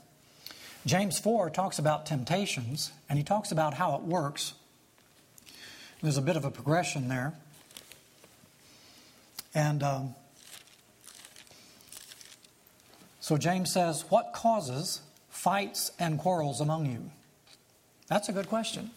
James 0.86 1.18
4 1.18 1.50
talks 1.50 1.78
about 1.78 2.06
temptations, 2.06 2.92
and 3.08 3.18
he 3.18 3.24
talks 3.24 3.50
about 3.50 3.74
how 3.74 3.96
it 3.96 4.02
works. 4.02 4.54
There's 6.02 6.18
a 6.18 6.22
bit 6.22 6.36
of 6.36 6.44
a 6.44 6.50
progression 6.50 7.08
there. 7.08 7.34
And 9.54 9.82
um, 9.82 10.14
so 13.20 13.36
James 13.36 13.72
says, 13.72 14.04
What 14.08 14.32
causes 14.32 15.00
fights 15.30 15.90
and 15.98 16.18
quarrels 16.18 16.60
among 16.60 16.86
you? 16.86 17.10
That's 18.08 18.28
a 18.28 18.32
good 18.32 18.48
question. 18.48 18.90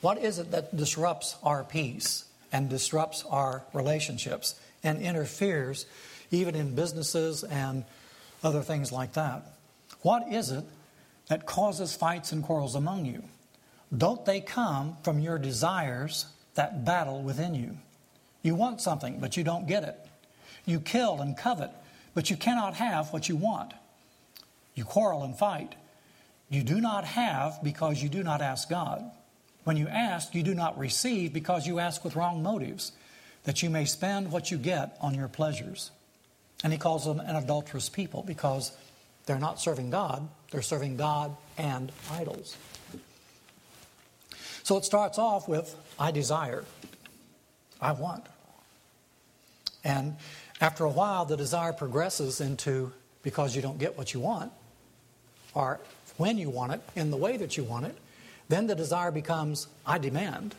What 0.00 0.18
is 0.18 0.38
it 0.38 0.50
that 0.50 0.76
disrupts 0.76 1.36
our 1.42 1.64
peace 1.64 2.24
and 2.52 2.68
disrupts 2.68 3.24
our 3.30 3.64
relationships 3.72 4.54
and 4.82 5.00
interferes 5.00 5.86
even 6.30 6.54
in 6.54 6.74
businesses 6.74 7.44
and 7.44 7.84
other 8.42 8.62
things 8.62 8.92
like 8.92 9.14
that. 9.14 9.42
What 10.02 10.32
is 10.32 10.50
it 10.50 10.64
that 11.28 11.46
causes 11.46 11.94
fights 11.94 12.32
and 12.32 12.42
quarrels 12.42 12.74
among 12.74 13.06
you? 13.06 13.22
Don't 13.96 14.24
they 14.24 14.40
come 14.40 14.96
from 15.02 15.18
your 15.18 15.38
desires 15.38 16.26
that 16.54 16.84
battle 16.84 17.22
within 17.22 17.54
you? 17.54 17.78
You 18.42 18.54
want 18.54 18.80
something, 18.80 19.18
but 19.20 19.36
you 19.36 19.44
don't 19.44 19.66
get 19.66 19.84
it. 19.84 19.96
You 20.66 20.80
kill 20.80 21.20
and 21.20 21.36
covet, 21.36 21.70
but 22.14 22.30
you 22.30 22.36
cannot 22.36 22.74
have 22.74 23.12
what 23.12 23.28
you 23.28 23.36
want. 23.36 23.72
You 24.74 24.84
quarrel 24.84 25.24
and 25.24 25.36
fight. 25.36 25.74
You 26.50 26.62
do 26.62 26.80
not 26.80 27.04
have 27.04 27.62
because 27.62 28.02
you 28.02 28.08
do 28.08 28.22
not 28.22 28.40
ask 28.40 28.68
God. 28.68 29.10
When 29.64 29.76
you 29.76 29.88
ask, 29.88 30.34
you 30.34 30.42
do 30.42 30.54
not 30.54 30.78
receive 30.78 31.32
because 31.32 31.66
you 31.66 31.78
ask 31.78 32.04
with 32.04 32.16
wrong 32.16 32.42
motives, 32.42 32.92
that 33.44 33.62
you 33.62 33.70
may 33.70 33.84
spend 33.84 34.30
what 34.30 34.50
you 34.50 34.58
get 34.58 34.96
on 35.00 35.14
your 35.14 35.28
pleasures. 35.28 35.90
And 36.64 36.72
he 36.72 36.78
calls 36.78 37.04
them 37.04 37.20
an 37.20 37.36
adulterous 37.36 37.88
people 37.88 38.22
because 38.22 38.72
they're 39.26 39.38
not 39.38 39.60
serving 39.60 39.90
God, 39.90 40.28
they're 40.50 40.62
serving 40.62 40.96
God 40.96 41.36
and 41.56 41.92
idols. 42.10 42.56
So 44.62 44.76
it 44.76 44.84
starts 44.84 45.18
off 45.18 45.48
with 45.48 45.74
I 45.98 46.10
desire, 46.10 46.64
I 47.80 47.92
want. 47.92 48.24
And 49.84 50.16
after 50.60 50.84
a 50.84 50.90
while, 50.90 51.24
the 51.24 51.36
desire 51.36 51.72
progresses 51.72 52.40
into 52.40 52.92
because 53.22 53.54
you 53.54 53.62
don't 53.62 53.78
get 53.78 53.96
what 53.96 54.12
you 54.12 54.20
want, 54.20 54.52
or 55.54 55.80
when 56.16 56.38
you 56.38 56.50
want 56.50 56.72
it, 56.72 56.80
in 56.96 57.10
the 57.10 57.16
way 57.16 57.36
that 57.36 57.56
you 57.56 57.64
want 57.64 57.86
it, 57.86 57.96
then 58.48 58.66
the 58.66 58.74
desire 58.74 59.10
becomes 59.10 59.68
I 59.86 59.98
demand. 59.98 60.54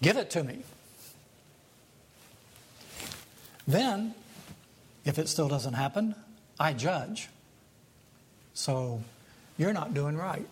Give 0.00 0.16
it 0.16 0.30
to 0.30 0.42
me. 0.42 0.62
Then, 3.66 4.14
if 5.04 5.18
it 5.18 5.28
still 5.28 5.48
doesn't 5.48 5.74
happen, 5.74 6.14
I 6.58 6.72
judge. 6.72 7.28
So 8.54 9.02
you're 9.58 9.72
not 9.72 9.94
doing 9.94 10.16
right 10.16 10.46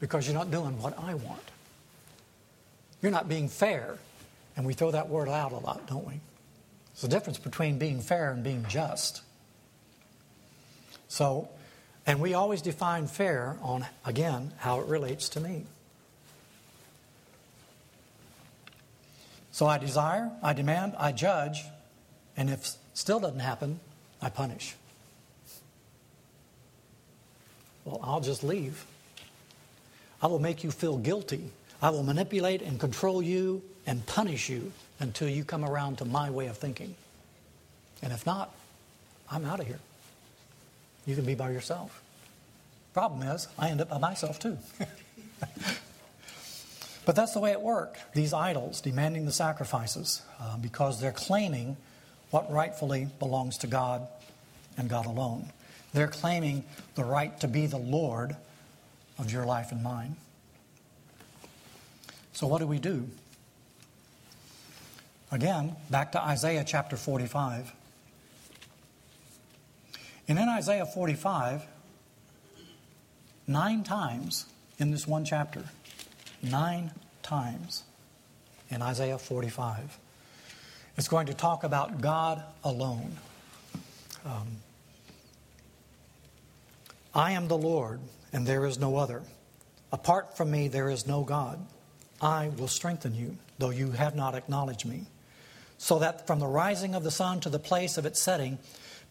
because 0.00 0.26
you're 0.26 0.36
not 0.36 0.50
doing 0.50 0.80
what 0.80 0.98
I 0.98 1.14
want. 1.14 1.42
You're 3.02 3.12
not 3.12 3.28
being 3.28 3.48
fair. 3.48 3.98
And 4.56 4.64
we 4.64 4.74
throw 4.74 4.90
that 4.92 5.08
word 5.08 5.28
out 5.28 5.52
a 5.52 5.58
lot, 5.58 5.86
don't 5.86 6.06
we? 6.06 6.20
There's 6.94 7.04
a 7.04 7.08
difference 7.08 7.38
between 7.38 7.78
being 7.78 8.00
fair 8.00 8.30
and 8.30 8.44
being 8.44 8.64
just. 8.68 9.22
So, 11.08 11.48
and 12.06 12.20
we 12.20 12.34
always 12.34 12.62
define 12.62 13.06
fair 13.06 13.56
on, 13.62 13.86
again, 14.04 14.52
how 14.58 14.80
it 14.80 14.86
relates 14.86 15.28
to 15.30 15.40
me. 15.40 15.64
So 19.50 19.66
I 19.66 19.78
desire, 19.78 20.30
I 20.42 20.52
demand, 20.52 20.94
I 20.98 21.12
judge, 21.12 21.64
and 22.36 22.50
if 22.50 22.72
still 22.94 23.20
doesn't 23.20 23.40
happen, 23.40 23.80
I 24.20 24.28
punish. 24.28 24.74
Well, 27.84 28.00
I'll 28.02 28.20
just 28.20 28.42
leave. 28.42 28.84
I 30.22 30.26
will 30.26 30.38
make 30.38 30.64
you 30.64 30.70
feel 30.70 30.96
guilty. 30.96 31.50
I 31.82 31.90
will 31.90 32.02
manipulate 32.02 32.62
and 32.62 32.80
control 32.80 33.20
you 33.22 33.62
and 33.86 34.06
punish 34.06 34.48
you 34.48 34.72
until 35.00 35.28
you 35.28 35.44
come 35.44 35.64
around 35.64 35.98
to 35.98 36.04
my 36.04 36.30
way 36.30 36.46
of 36.46 36.56
thinking. 36.56 36.94
And 38.02 38.12
if 38.12 38.24
not, 38.24 38.54
I'm 39.30 39.44
out 39.44 39.60
of 39.60 39.66
here. 39.66 39.80
You 41.06 41.14
can 41.14 41.24
be 41.24 41.34
by 41.34 41.50
yourself. 41.50 42.02
Problem 42.94 43.22
is, 43.22 43.48
I 43.58 43.68
end 43.68 43.80
up 43.80 43.90
by 43.90 43.98
myself 43.98 44.38
too. 44.38 44.56
but 47.04 47.16
that's 47.16 47.34
the 47.34 47.40
way 47.40 47.50
it 47.50 47.60
worked. 47.60 47.98
These 48.14 48.32
idols 48.32 48.80
demanding 48.80 49.26
the 49.26 49.32
sacrifices 49.32 50.22
uh, 50.40 50.56
because 50.56 51.00
they're 51.00 51.12
claiming 51.12 51.76
what 52.34 52.50
rightfully 52.50 53.06
belongs 53.20 53.58
to 53.58 53.68
God 53.68 54.08
and 54.76 54.90
God 54.90 55.06
alone. 55.06 55.52
They're 55.92 56.08
claiming 56.08 56.64
the 56.96 57.04
right 57.04 57.38
to 57.38 57.46
be 57.46 57.66
the 57.66 57.78
Lord 57.78 58.34
of 59.20 59.30
your 59.30 59.46
life 59.46 59.70
and 59.70 59.84
mine. 59.84 60.16
So, 62.32 62.48
what 62.48 62.58
do 62.58 62.66
we 62.66 62.80
do? 62.80 63.08
Again, 65.30 65.76
back 65.90 66.10
to 66.10 66.20
Isaiah 66.20 66.64
chapter 66.66 66.96
45. 66.96 67.72
And 70.26 70.36
in 70.36 70.48
Isaiah 70.48 70.86
45, 70.86 71.62
nine 73.46 73.84
times 73.84 74.46
in 74.80 74.90
this 74.90 75.06
one 75.06 75.24
chapter, 75.24 75.62
nine 76.42 76.90
times 77.22 77.84
in 78.70 78.82
Isaiah 78.82 79.18
45, 79.18 80.00
it's 80.96 81.08
going 81.08 81.26
to 81.26 81.34
talk 81.34 81.64
about 81.64 82.00
God 82.00 82.42
alone. 82.62 83.16
Um, 84.24 84.46
I 87.14 87.32
am 87.32 87.48
the 87.48 87.58
Lord, 87.58 88.00
and 88.32 88.46
there 88.46 88.64
is 88.66 88.78
no 88.78 88.96
other. 88.96 89.22
Apart 89.92 90.36
from 90.36 90.50
me, 90.50 90.68
there 90.68 90.90
is 90.90 91.06
no 91.06 91.22
God. 91.22 91.64
I 92.20 92.48
will 92.56 92.68
strengthen 92.68 93.14
you, 93.14 93.36
though 93.58 93.70
you 93.70 93.92
have 93.92 94.14
not 94.14 94.34
acknowledged 94.34 94.86
me, 94.86 95.06
so 95.78 95.98
that 95.98 96.26
from 96.26 96.38
the 96.38 96.46
rising 96.46 96.94
of 96.94 97.04
the 97.04 97.10
sun 97.10 97.40
to 97.40 97.50
the 97.50 97.58
place 97.58 97.98
of 97.98 98.06
its 98.06 98.20
setting, 98.20 98.58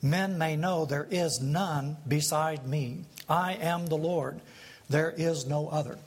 men 0.02 0.38
may 0.38 0.56
know 0.56 0.86
there 0.86 1.08
is 1.10 1.42
none 1.42 1.98
beside 2.08 2.68
me. 2.68 3.06
I 3.30 3.54
am 3.54 3.88
the 3.88 3.98
Lord, 3.98 4.42
there 4.90 5.14
is 5.16 5.46
no 5.46 5.70
other. 5.70 5.98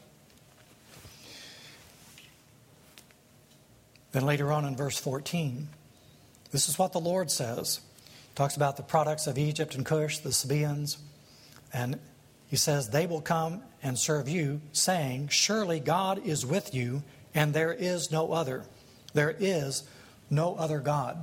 Then 4.16 4.24
later 4.24 4.50
on 4.50 4.64
in 4.64 4.74
verse 4.74 4.98
14, 4.98 5.68
this 6.50 6.70
is 6.70 6.78
what 6.78 6.92
the 6.94 6.98
Lord 6.98 7.30
says. 7.30 7.80
He 8.06 8.34
talks 8.34 8.56
about 8.56 8.78
the 8.78 8.82
products 8.82 9.26
of 9.26 9.36
Egypt 9.36 9.74
and 9.74 9.84
Cush, 9.84 10.20
the 10.20 10.32
Sabaeans, 10.32 10.96
and 11.70 11.98
he 12.48 12.56
says, 12.56 12.88
They 12.88 13.06
will 13.06 13.20
come 13.20 13.60
and 13.82 13.98
serve 13.98 14.26
you, 14.26 14.62
saying, 14.72 15.28
Surely 15.28 15.80
God 15.80 16.26
is 16.26 16.46
with 16.46 16.74
you, 16.74 17.02
and 17.34 17.52
there 17.52 17.74
is 17.74 18.10
no 18.10 18.32
other. 18.32 18.64
There 19.12 19.36
is 19.38 19.82
no 20.30 20.54
other 20.54 20.78
God. 20.78 21.22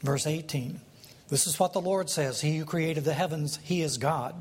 Verse 0.00 0.26
18 0.26 0.80
This 1.28 1.46
is 1.46 1.60
what 1.60 1.72
the 1.72 1.80
Lord 1.80 2.10
says 2.10 2.40
He 2.40 2.58
who 2.58 2.64
created 2.64 3.04
the 3.04 3.14
heavens, 3.14 3.60
He 3.62 3.80
is 3.80 3.96
God. 3.96 4.34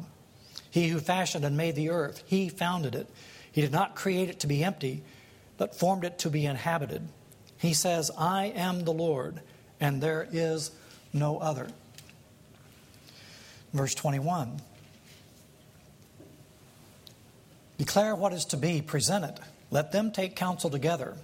He 0.72 0.88
who 0.88 0.98
fashioned 0.98 1.46
and 1.46 1.56
made 1.56 1.76
the 1.76 1.92
earth, 1.92 2.24
He 2.26 2.50
founded 2.50 2.96
it. 2.96 3.08
He 3.52 3.62
did 3.62 3.72
not 3.72 3.96
create 3.96 4.30
it 4.30 4.40
to 4.40 4.48
be 4.48 4.64
empty, 4.64 5.04
but 5.58 5.76
formed 5.76 6.04
it 6.04 6.20
to 6.20 6.30
be 6.30 6.46
inhabited. 6.46 7.08
He 7.58 7.74
says, 7.74 8.12
I 8.18 8.48
am 8.56 8.84
the 8.84 8.94
Lord, 8.94 9.42
and 9.80 10.02
there 10.02 10.28
is 10.32 10.72
no 11.14 11.40
other. 11.40 11.68
Verse 13.74 13.96
21 13.96 14.62
Declare 17.78 18.16
what 18.16 18.34
is 18.34 18.46
to 18.46 18.58
be, 18.58 18.82
present 18.82 19.24
it. 19.26 19.40
Let 19.70 19.92
them 19.92 20.12
take 20.12 20.36
counsel 20.36 20.70
together. 20.70 21.16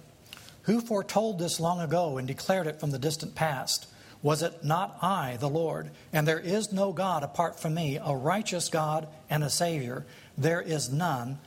Who 0.62 0.80
foretold 0.80 1.38
this 1.38 1.60
long 1.60 1.80
ago 1.80 2.16
and 2.16 2.28
declared 2.28 2.66
it 2.66 2.80
from 2.80 2.90
the 2.90 2.98
distant 2.98 3.34
past? 3.34 3.86
Was 4.22 4.42
it 4.42 4.64
not 4.64 4.96
I, 5.02 5.36
the 5.38 5.48
Lord? 5.48 5.90
And 6.12 6.26
there 6.26 6.38
is 6.38 6.72
no 6.72 6.92
God 6.92 7.22
apart 7.22 7.60
from 7.60 7.74
me, 7.74 7.98
a 8.02 8.14
righteous 8.14 8.68
God 8.68 9.06
and 9.28 9.44
a 9.44 9.50
Savior. 9.50 10.06
There 10.38 10.62
is 10.62 10.90
none 10.90 11.38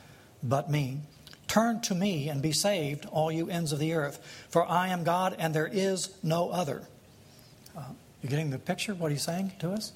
but 0.42 0.70
me. 0.70 1.00
Turn 1.48 1.80
to 1.82 1.94
me 1.94 2.28
and 2.28 2.42
be 2.42 2.52
saved, 2.52 3.06
all 3.06 3.32
you 3.32 3.48
ends 3.48 3.72
of 3.72 3.78
the 3.78 3.94
earth, 3.94 4.46
for 4.50 4.68
I 4.68 4.88
am 4.88 5.02
God 5.02 5.34
and 5.38 5.54
there 5.54 5.66
is 5.66 6.10
no 6.22 6.50
other. 6.50 6.82
Uh, 7.76 7.84
you 8.22 8.28
getting 8.28 8.50
the 8.50 8.58
picture 8.58 8.94
what 8.94 9.10
he's 9.10 9.22
saying 9.22 9.52
to 9.60 9.72
us? 9.72 9.92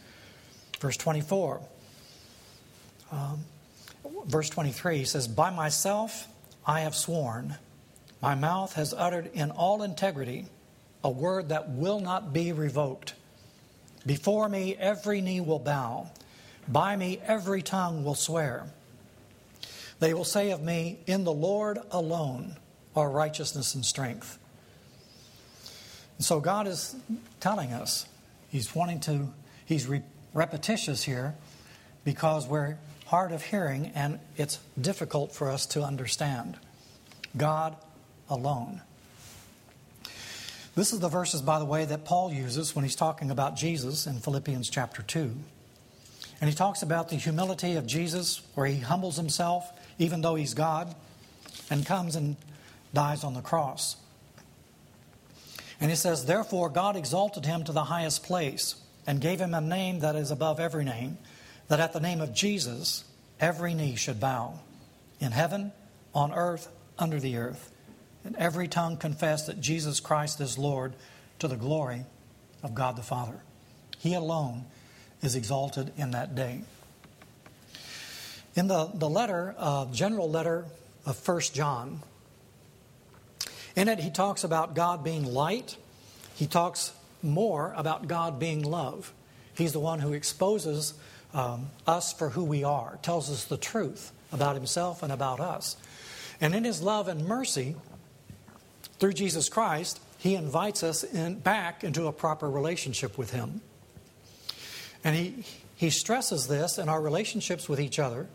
Verse 0.80 0.96
24. 0.96 1.60
Um, 3.12 3.40
verse 4.26 4.48
23 4.48 4.98
he 4.98 5.04
says, 5.04 5.28
By 5.28 5.50
myself 5.50 6.26
I 6.66 6.80
have 6.80 6.94
sworn, 6.94 7.56
my 8.22 8.34
mouth 8.34 8.72
has 8.74 8.94
uttered 8.94 9.30
in 9.34 9.50
all 9.50 9.82
integrity 9.82 10.46
a 11.04 11.10
word 11.10 11.50
that 11.50 11.70
will 11.70 12.00
not 12.00 12.32
be 12.32 12.52
revoked. 12.52 13.14
Before 14.06 14.48
me 14.48 14.74
every 14.76 15.20
knee 15.20 15.40
will 15.40 15.58
bow, 15.58 16.10
by 16.66 16.96
me 16.96 17.20
every 17.26 17.60
tongue 17.60 18.04
will 18.04 18.14
swear. 18.14 18.66
They 20.02 20.14
will 20.14 20.24
say 20.24 20.50
of 20.50 20.60
me, 20.60 20.98
In 21.06 21.22
the 21.22 21.32
Lord 21.32 21.78
alone 21.92 22.56
are 22.96 23.08
righteousness 23.08 23.76
and 23.76 23.86
strength. 23.86 24.36
And 26.18 26.26
so 26.26 26.40
God 26.40 26.66
is 26.66 26.96
telling 27.38 27.72
us, 27.72 28.06
He's 28.50 28.74
wanting 28.74 28.98
to, 29.02 29.28
He's 29.64 29.86
re- 29.86 30.02
repetitious 30.34 31.04
here 31.04 31.36
because 32.02 32.48
we're 32.48 32.78
hard 33.06 33.30
of 33.30 33.44
hearing 33.44 33.92
and 33.94 34.18
it's 34.36 34.58
difficult 34.80 35.30
for 35.30 35.48
us 35.48 35.66
to 35.66 35.84
understand. 35.84 36.56
God 37.36 37.76
alone. 38.28 38.80
This 40.74 40.92
is 40.92 40.98
the 40.98 41.08
verses, 41.08 41.42
by 41.42 41.60
the 41.60 41.64
way, 41.64 41.84
that 41.84 42.04
Paul 42.04 42.32
uses 42.32 42.74
when 42.74 42.84
he's 42.84 42.96
talking 42.96 43.30
about 43.30 43.54
Jesus 43.54 44.08
in 44.08 44.18
Philippians 44.18 44.68
chapter 44.68 45.02
2. 45.02 45.32
And 46.40 46.50
he 46.50 46.56
talks 46.56 46.82
about 46.82 47.08
the 47.08 47.14
humility 47.14 47.76
of 47.76 47.86
Jesus, 47.86 48.42
where 48.56 48.66
he 48.66 48.80
humbles 48.80 49.16
himself, 49.16 49.72
even 49.98 50.20
though 50.20 50.34
he's 50.34 50.54
God, 50.54 50.94
and 51.70 51.86
comes 51.86 52.16
and 52.16 52.36
dies 52.92 53.24
on 53.24 53.34
the 53.34 53.40
cross. 53.40 53.96
And 55.80 55.90
he 55.90 55.96
says, 55.96 56.26
Therefore, 56.26 56.68
God 56.68 56.96
exalted 56.96 57.44
him 57.44 57.64
to 57.64 57.72
the 57.72 57.84
highest 57.84 58.22
place 58.22 58.76
and 59.06 59.20
gave 59.20 59.40
him 59.40 59.54
a 59.54 59.60
name 59.60 60.00
that 60.00 60.14
is 60.14 60.30
above 60.30 60.60
every 60.60 60.84
name, 60.84 61.18
that 61.68 61.80
at 61.80 61.92
the 61.92 62.00
name 62.00 62.20
of 62.20 62.34
Jesus 62.34 63.04
every 63.40 63.74
knee 63.74 63.96
should 63.96 64.20
bow, 64.20 64.60
in 65.18 65.32
heaven, 65.32 65.72
on 66.14 66.32
earth, 66.32 66.68
under 66.98 67.18
the 67.18 67.36
earth, 67.36 67.72
and 68.24 68.36
every 68.36 68.68
tongue 68.68 68.96
confess 68.96 69.46
that 69.46 69.60
Jesus 69.60 69.98
Christ 69.98 70.40
is 70.40 70.58
Lord 70.58 70.94
to 71.40 71.48
the 71.48 71.56
glory 71.56 72.04
of 72.62 72.74
God 72.74 72.96
the 72.96 73.02
Father. 73.02 73.40
He 73.98 74.14
alone 74.14 74.64
is 75.22 75.34
exalted 75.34 75.92
in 75.96 76.12
that 76.12 76.34
day. 76.34 76.62
In 78.54 78.68
the, 78.68 78.90
the 78.92 79.08
letter, 79.08 79.54
uh, 79.56 79.86
general 79.86 80.30
letter 80.30 80.66
of 81.06 81.16
First 81.16 81.54
John, 81.54 82.02
in 83.74 83.88
it 83.88 83.98
he 83.98 84.10
talks 84.10 84.44
about 84.44 84.74
God 84.74 85.02
being 85.02 85.24
light. 85.24 85.76
He 86.34 86.46
talks 86.46 86.92
more 87.22 87.72
about 87.76 88.08
God 88.08 88.38
being 88.38 88.62
love. 88.62 89.12
He's 89.54 89.72
the 89.72 89.80
one 89.80 90.00
who 90.00 90.12
exposes 90.12 90.94
um, 91.32 91.70
us 91.86 92.12
for 92.12 92.28
who 92.30 92.44
we 92.44 92.64
are, 92.64 92.98
tells 93.02 93.30
us 93.30 93.44
the 93.44 93.56
truth 93.56 94.12
about 94.32 94.54
himself 94.54 95.02
and 95.02 95.12
about 95.12 95.40
us. 95.40 95.76
And 96.40 96.54
in 96.54 96.64
his 96.64 96.82
love 96.82 97.08
and 97.08 97.26
mercy, 97.26 97.76
through 98.98 99.14
Jesus 99.14 99.48
Christ, 99.48 100.00
he 100.18 100.34
invites 100.34 100.82
us 100.82 101.04
in, 101.04 101.36
back 101.40 101.84
into 101.84 102.06
a 102.06 102.12
proper 102.12 102.50
relationship 102.50 103.16
with 103.16 103.30
him. 103.30 103.60
And 105.04 105.16
he, 105.16 105.44
he 105.74 105.90
stresses 105.90 106.48
this 106.48 106.78
in 106.78 106.88
our 106.88 107.00
relationships 107.00 107.68
with 107.68 107.80
each 107.80 107.98
other 107.98 108.28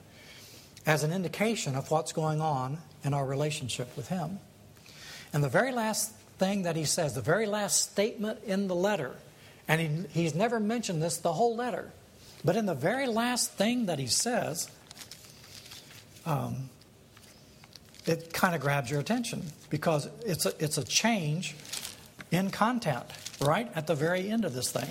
as 0.87 1.03
an 1.03 1.11
indication 1.11 1.75
of 1.75 1.91
what's 1.91 2.13
going 2.13 2.39
on 2.39 2.77
in 3.03 3.13
our 3.13 3.25
relationship 3.25 3.95
with 3.97 4.07
him. 4.07 4.39
And 5.33 5.43
the 5.43 5.49
very 5.49 5.73
last 5.73 6.13
thing 6.39 6.63
that 6.63 6.77
he 6.77 6.85
says, 6.85 7.13
the 7.13 7.21
very 7.21 7.45
last 7.45 7.91
statement 7.91 8.39
in 8.45 8.69
the 8.69 8.75
letter, 8.75 9.11
and 9.67 9.81
he, 9.81 10.21
he's 10.21 10.33
never 10.33 10.59
mentioned 10.61 11.03
this 11.03 11.17
the 11.17 11.33
whole 11.33 11.55
letter, 11.55 11.91
but 12.45 12.55
in 12.55 12.65
the 12.65 12.73
very 12.73 13.05
last 13.05 13.51
thing 13.51 13.87
that 13.87 13.99
he 13.99 14.07
says, 14.07 14.71
um, 16.25 16.69
it 18.05 18.31
kind 18.31 18.55
of 18.55 18.61
grabs 18.61 18.89
your 18.89 19.01
attention 19.01 19.43
because 19.69 20.07
it's 20.25 20.45
a, 20.45 20.53
it's 20.63 20.77
a 20.77 20.83
change 20.85 21.55
in 22.31 22.49
content 22.49 23.05
right 23.41 23.69
at 23.75 23.87
the 23.87 23.95
very 23.95 24.29
end 24.29 24.45
of 24.45 24.53
this 24.53 24.71
thing. 24.71 24.89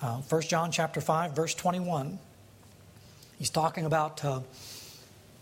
Uh, 0.00 0.22
1 0.22 0.42
John 0.42 0.72
chapter 0.72 1.02
5, 1.02 1.32
verse 1.32 1.54
21. 1.54 2.18
He's 3.38 3.50
talking 3.50 3.84
about 3.84 4.24
uh, 4.24 4.40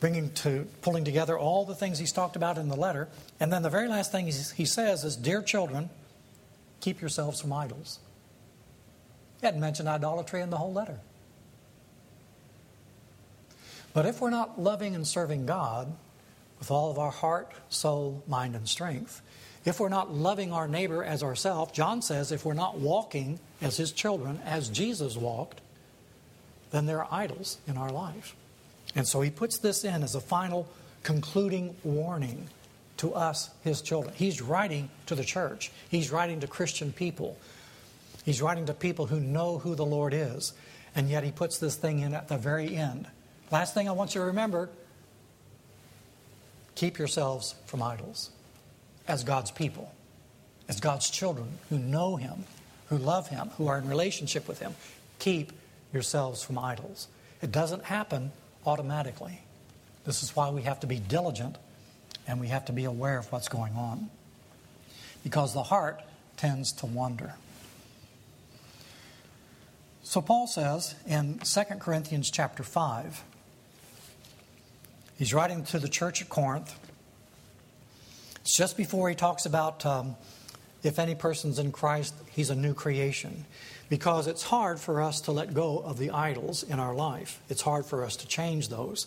bringing 0.01 0.31
to 0.35 0.67
pulling 0.83 1.05
together 1.05 1.39
all 1.39 1.65
the 1.65 1.75
things 1.75 1.99
he's 1.99 2.13
talked 2.13 2.37
about 2.37 2.59
in 2.59 2.69
the 2.69 2.77
letter, 2.77 3.09
and 3.41 3.53
then 3.53 3.63
the 3.63 3.71
very 3.71 3.89
last 3.89 4.13
thing 4.13 4.27
he 4.27 4.65
says 4.65 5.05
is, 5.05 5.17
"Dear 5.17 5.43
children, 5.43 5.91
keep 6.81 7.01
yourselves 7.01 7.41
from 7.41 7.53
idols." 7.53 7.99
He 9.41 9.47
hadn't 9.47 9.61
mentioned 9.61 9.89
idolatry 9.89 10.43
in 10.43 10.51
the 10.51 10.59
whole 10.59 10.73
letter. 10.73 11.01
But 13.93 14.07
if 14.07 14.21
we're 14.21 14.31
not 14.31 14.61
loving 14.61 14.95
and 14.95 15.07
serving 15.07 15.47
God 15.47 15.95
with 16.59 16.71
all 16.71 16.91
of 16.91 16.99
our 16.99 17.11
heart, 17.11 17.53
soul, 17.71 18.23
mind, 18.27 18.55
and 18.55 18.69
strength, 18.69 19.23
if 19.65 19.81
we're 19.81 19.89
not 19.89 20.15
loving 20.15 20.53
our 20.53 20.69
neighbor 20.69 21.03
as 21.03 21.23
ourselves, 21.23 21.73
John 21.73 22.03
says 22.03 22.31
if 22.31 22.45
we're 22.45 22.55
not 22.55 22.79
walking 22.79 23.41
as 23.61 23.79
his 23.79 23.93
children, 23.93 24.41
as 24.45 24.69
Jesus 24.69 25.17
walked, 25.17 25.61
then 26.71 26.85
there 26.87 27.03
are 27.03 27.09
idols 27.11 27.59
in 27.67 27.77
our 27.77 27.91
life. 27.91 28.37
And 28.97 29.07
so 29.07 29.21
he 29.21 29.31
puts 29.31 29.59
this 29.59 29.85
in 29.85 30.03
as 30.03 30.15
a 30.15 30.21
final 30.21 30.67
concluding 31.03 31.77
warning 31.85 32.49
to 32.97 33.15
us, 33.15 33.51
his 33.63 33.83
children. 33.83 34.15
He's 34.17 34.41
writing 34.41 34.89
to 35.05 35.15
the 35.15 35.23
church, 35.23 35.71
he's 35.89 36.11
writing 36.11 36.41
to 36.41 36.47
Christian 36.47 36.93
people, 36.93 37.37
he's 38.25 38.43
writing 38.43 38.67
to 38.67 38.75
people 38.75 39.07
who 39.07 39.21
know 39.21 39.59
who 39.59 39.75
the 39.75 39.87
Lord 39.87 40.15
is. 40.15 40.53
And 40.97 41.11
yet 41.11 41.25
he 41.25 41.31
puts 41.31 41.59
this 41.59 41.77
thing 41.77 42.01
in 42.01 42.15
at 42.15 42.29
the 42.29 42.39
very 42.39 42.75
end. 42.75 43.07
Last 43.53 43.75
thing 43.75 43.87
I 43.87 43.93
want 43.93 44.15
you 44.15 44.23
to 44.23 44.27
remember 44.29 44.71
keep 46.75 46.99
yourselves 46.99 47.55
from 47.67 47.83
idols 47.83 48.31
as 49.07 49.25
God's 49.25 49.51
people, 49.51 49.93
as 50.69 50.81
God's 50.81 51.11
children 51.11 51.59
who 51.69 51.79
know 51.79 52.17
Him, 52.17 52.45
who 52.89 52.99
love 52.99 53.29
Him, 53.29 53.49
who 53.57 53.67
are 53.67 53.79
in 53.79 53.89
relationship 53.89 54.49
with 54.49 54.61
Him. 54.61 54.75
Keep 55.19 55.53
yourselves 55.93 56.43
from 56.43 56.59
idols. 56.59 57.09
It 57.43 57.53
doesn't 57.53 57.85
happen 57.85 58.33
automatically. 58.67 59.41
This 60.05 60.23
is 60.23 60.35
why 60.35 60.51
we 60.51 60.63
have 60.63 60.81
to 60.81 60.87
be 60.87 60.99
diligent 60.99 61.57
and 62.27 62.41
we 62.41 62.49
have 62.49 62.65
to 62.67 62.73
be 62.73 62.85
aware 62.85 63.19
of 63.19 63.31
what's 63.33 63.49
going 63.49 63.75
on. 63.75 64.11
Because 65.23 65.55
the 65.55 65.63
heart 65.63 66.01
tends 66.37 66.73
to 66.75 66.87
wander. 66.87 67.35
So 70.03 70.21
Paul 70.21 70.47
says 70.47 70.95
in 71.07 71.41
2 71.41 71.61
Corinthians 71.81 72.31
chapter 72.31 72.63
5, 72.63 73.25
he's 75.19 75.35
writing 75.35 75.65
to 75.65 75.79
the 75.79 75.89
church 75.89 76.23
at 76.23 76.29
Corinth, 76.29 76.79
it's 78.41 78.57
just 78.57 78.77
before 78.77 79.09
he 79.09 79.17
talks 79.17 79.45
about 79.45 79.85
um, 79.85 80.15
if 80.85 81.01
any 81.01 81.17
person's 81.17 81.59
in 81.59 81.73
Christ, 81.73 82.15
he's 82.31 82.49
a 82.49 82.55
new 82.55 82.75
creation. 82.75 83.45
Because 83.89 84.27
it's 84.27 84.43
hard 84.43 84.81
for 84.81 85.01
us 85.01 85.21
to 85.23 85.33
let 85.33 85.55
go 85.55 85.79
of 85.79 85.99
the 85.99 86.11
idols 86.11 86.63
in 86.63 86.81
our 86.81 86.95
life. 86.95 87.41
It's 87.49 87.63
hard 87.63 87.87
for 87.87 88.05
us 88.05 88.17
to 88.17 88.27
change 88.27 88.69
those. 88.69 89.07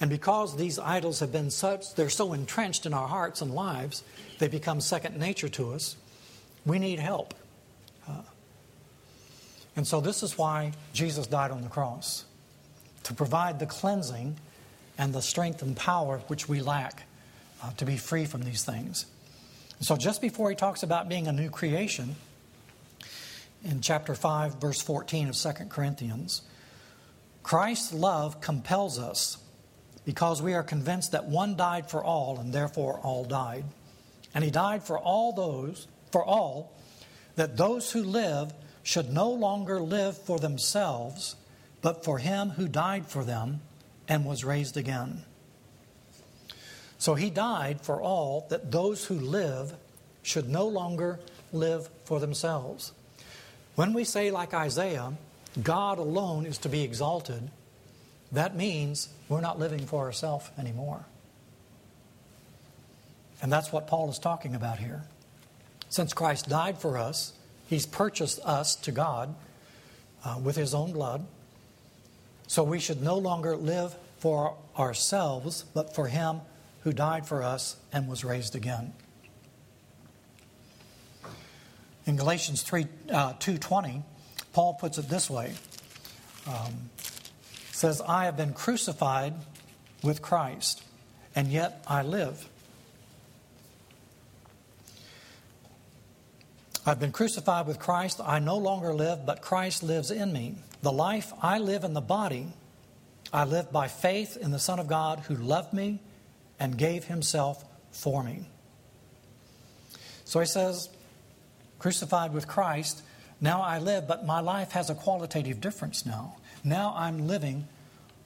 And 0.00 0.10
because 0.10 0.56
these 0.56 0.78
idols 0.78 1.20
have 1.20 1.32
been 1.32 1.50
such, 1.50 1.94
they're 1.94 2.10
so 2.10 2.32
entrenched 2.32 2.86
in 2.86 2.94
our 2.94 3.08
hearts 3.08 3.40
and 3.40 3.54
lives, 3.54 4.04
they 4.38 4.48
become 4.48 4.80
second 4.80 5.18
nature 5.18 5.48
to 5.50 5.72
us. 5.72 5.96
We 6.64 6.78
need 6.78 6.98
help. 6.98 7.34
Uh, 8.08 8.22
and 9.74 9.86
so, 9.86 10.00
this 10.00 10.22
is 10.22 10.36
why 10.36 10.72
Jesus 10.92 11.26
died 11.26 11.50
on 11.50 11.62
the 11.62 11.68
cross 11.68 12.24
to 13.04 13.14
provide 13.14 13.58
the 13.58 13.66
cleansing 13.66 14.36
and 14.98 15.14
the 15.14 15.22
strength 15.22 15.62
and 15.62 15.76
power 15.76 16.18
which 16.26 16.48
we 16.48 16.60
lack 16.60 17.04
uh, 17.62 17.70
to 17.72 17.84
be 17.84 17.96
free 17.96 18.24
from 18.24 18.42
these 18.42 18.64
things. 18.64 19.06
So, 19.80 19.96
just 19.96 20.20
before 20.20 20.50
he 20.50 20.56
talks 20.56 20.82
about 20.82 21.08
being 21.08 21.28
a 21.28 21.32
new 21.32 21.50
creation, 21.50 22.16
in 23.64 23.80
chapter 23.80 24.14
5, 24.14 24.60
verse 24.60 24.80
14 24.80 25.28
of 25.28 25.36
2 25.36 25.50
Corinthians, 25.68 26.42
Christ's 27.42 27.92
love 27.92 28.40
compels 28.40 28.98
us 28.98 29.38
because 30.04 30.40
we 30.40 30.54
are 30.54 30.62
convinced 30.62 31.12
that 31.12 31.26
one 31.26 31.56
died 31.56 31.90
for 31.90 32.02
all 32.02 32.38
and 32.38 32.52
therefore 32.52 32.98
all 33.00 33.24
died. 33.24 33.64
And 34.34 34.44
he 34.44 34.50
died 34.50 34.84
for 34.84 34.98
all 34.98 35.32
those, 35.32 35.88
for 36.12 36.24
all, 36.24 36.72
that 37.36 37.56
those 37.56 37.92
who 37.92 38.02
live 38.02 38.52
should 38.82 39.12
no 39.12 39.30
longer 39.30 39.80
live 39.80 40.16
for 40.16 40.38
themselves, 40.38 41.36
but 41.82 42.04
for 42.04 42.18
him 42.18 42.50
who 42.50 42.68
died 42.68 43.06
for 43.06 43.24
them 43.24 43.60
and 44.08 44.24
was 44.24 44.44
raised 44.44 44.76
again. 44.76 45.24
So 46.98 47.14
he 47.14 47.30
died 47.30 47.80
for 47.82 48.00
all 48.00 48.46
that 48.50 48.72
those 48.72 49.04
who 49.04 49.14
live 49.14 49.74
should 50.22 50.48
no 50.48 50.66
longer 50.66 51.20
live 51.52 51.88
for 52.04 52.18
themselves. 52.18 52.92
When 53.78 53.92
we 53.92 54.02
say, 54.02 54.32
like 54.32 54.54
Isaiah, 54.54 55.12
God 55.62 55.98
alone 55.98 56.46
is 56.46 56.58
to 56.58 56.68
be 56.68 56.82
exalted, 56.82 57.48
that 58.32 58.56
means 58.56 59.08
we're 59.28 59.40
not 59.40 59.60
living 59.60 59.86
for 59.86 60.04
ourselves 60.04 60.50
anymore. 60.58 61.04
And 63.40 63.52
that's 63.52 63.70
what 63.70 63.86
Paul 63.86 64.10
is 64.10 64.18
talking 64.18 64.56
about 64.56 64.80
here. 64.80 65.04
Since 65.90 66.12
Christ 66.12 66.48
died 66.48 66.78
for 66.78 66.98
us, 66.98 67.34
he's 67.68 67.86
purchased 67.86 68.40
us 68.44 68.74
to 68.74 68.90
God 68.90 69.32
uh, 70.24 70.40
with 70.42 70.56
his 70.56 70.74
own 70.74 70.92
blood. 70.92 71.24
So 72.48 72.64
we 72.64 72.80
should 72.80 73.00
no 73.00 73.16
longer 73.16 73.56
live 73.56 73.94
for 74.18 74.56
ourselves, 74.76 75.64
but 75.72 75.94
for 75.94 76.08
him 76.08 76.40
who 76.82 76.92
died 76.92 77.28
for 77.28 77.44
us 77.44 77.76
and 77.92 78.08
was 78.08 78.24
raised 78.24 78.56
again. 78.56 78.92
In 82.08 82.16
Galatians 82.16 82.62
3, 82.62 82.86
uh, 83.12 83.34
2.20, 83.34 84.02
Paul 84.54 84.72
puts 84.72 84.96
it 84.96 85.10
this 85.10 85.28
way. 85.28 85.52
Um, 86.46 86.88
says, 87.70 88.00
I 88.00 88.24
have 88.24 88.34
been 88.34 88.54
crucified 88.54 89.34
with 90.02 90.22
Christ, 90.22 90.82
and 91.36 91.48
yet 91.48 91.84
I 91.86 92.02
live. 92.02 92.48
I've 96.86 96.98
been 96.98 97.12
crucified 97.12 97.66
with 97.66 97.78
Christ. 97.78 98.22
I 98.24 98.38
no 98.38 98.56
longer 98.56 98.94
live, 98.94 99.26
but 99.26 99.42
Christ 99.42 99.82
lives 99.82 100.10
in 100.10 100.32
me. 100.32 100.54
The 100.80 100.90
life 100.90 101.34
I 101.42 101.58
live 101.58 101.84
in 101.84 101.92
the 101.92 102.00
body, 102.00 102.46
I 103.34 103.44
live 103.44 103.70
by 103.70 103.86
faith 103.88 104.38
in 104.38 104.50
the 104.50 104.58
Son 104.58 104.78
of 104.78 104.86
God 104.86 105.20
who 105.28 105.34
loved 105.34 105.74
me 105.74 106.00
and 106.58 106.78
gave 106.78 107.04
himself 107.04 107.62
for 107.92 108.24
me. 108.24 108.46
So 110.24 110.40
he 110.40 110.46
says, 110.46 110.88
crucified 111.78 112.32
with 112.32 112.46
Christ, 112.46 113.02
now 113.40 113.60
I 113.62 113.78
live, 113.78 114.08
but 114.08 114.26
my 114.26 114.40
life 114.40 114.72
has 114.72 114.90
a 114.90 114.94
qualitative 114.94 115.60
difference 115.60 116.04
now. 116.04 116.36
Now 116.64 116.92
I'm 116.96 117.26
living 117.26 117.68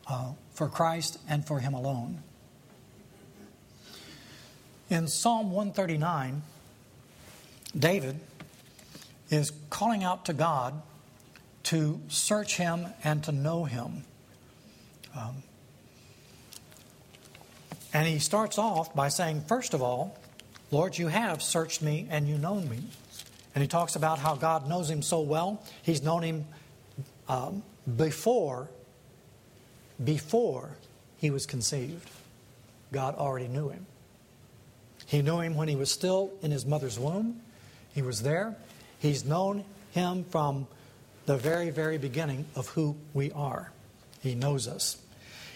uh, 0.09 0.33
for 0.53 0.69
Christ 0.69 1.19
and 1.29 1.47
for 1.47 1.61
Him 1.61 1.75
alone. 1.75 2.23
In 4.89 5.09
Psalm 5.09 5.53
139, 5.53 6.43
David 7.79 8.21
is 9.31 9.53
calling 9.71 10.05
out 10.05 10.27
to 10.27 10.33
God 10.33 10.83
to 11.65 12.01
search 12.09 12.57
Him 12.57 12.87
and 13.05 13.23
to 13.25 13.33
know 13.33 13.65
Him. 13.65 14.05
Um, 15.17 15.43
and 17.93 18.07
he 18.07 18.19
starts 18.19 18.59
off 18.59 18.95
by 18.95 19.09
saying, 19.09 19.43
First 19.47 19.75
of 19.75 19.83
all, 19.83 20.19
Lord, 20.71 20.97
you 20.97 21.09
have 21.09 21.43
searched 21.43 21.83
me 21.83 22.07
and 22.11 22.27
you 22.27 22.39
know 22.39 22.55
me. 22.55 22.85
And 23.55 23.63
he 23.63 23.69
talks 23.69 23.97
about 23.97 24.19
how 24.19 24.35
God 24.35 24.69
knows 24.69 24.89
him 24.89 25.03
so 25.03 25.21
well. 25.21 25.63
He's 25.83 26.03
known 26.03 26.23
him 26.23 26.47
um, 27.29 27.63
before, 27.97 28.69
before 30.03 30.71
he 31.19 31.31
was 31.31 31.47
conceived. 31.47 32.09
God 32.93 33.15
already 33.17 33.49
knew 33.49 33.69
him. 33.69 33.87
He 35.07 35.23
knew 35.23 35.41
him 35.41 35.55
when 35.57 35.69
he 35.69 35.77
was 35.77 35.91
still 35.91 36.33
in 36.43 36.51
his 36.51 36.65
mother's 36.65 36.99
womb. 36.99 37.41
He 37.95 38.03
was 38.03 38.23
there. 38.23 38.57
He's 38.99 39.25
known 39.25 39.65
him 39.93 40.25
from 40.25 40.67
the 41.27 41.37
very, 41.37 41.71
very 41.71 41.99
beginning 41.99 42.47
of 42.57 42.69
who 42.69 42.97
we 43.13 43.31
are. 43.33 43.71
He 44.23 44.35
knows 44.35 44.67
us. 44.67 44.97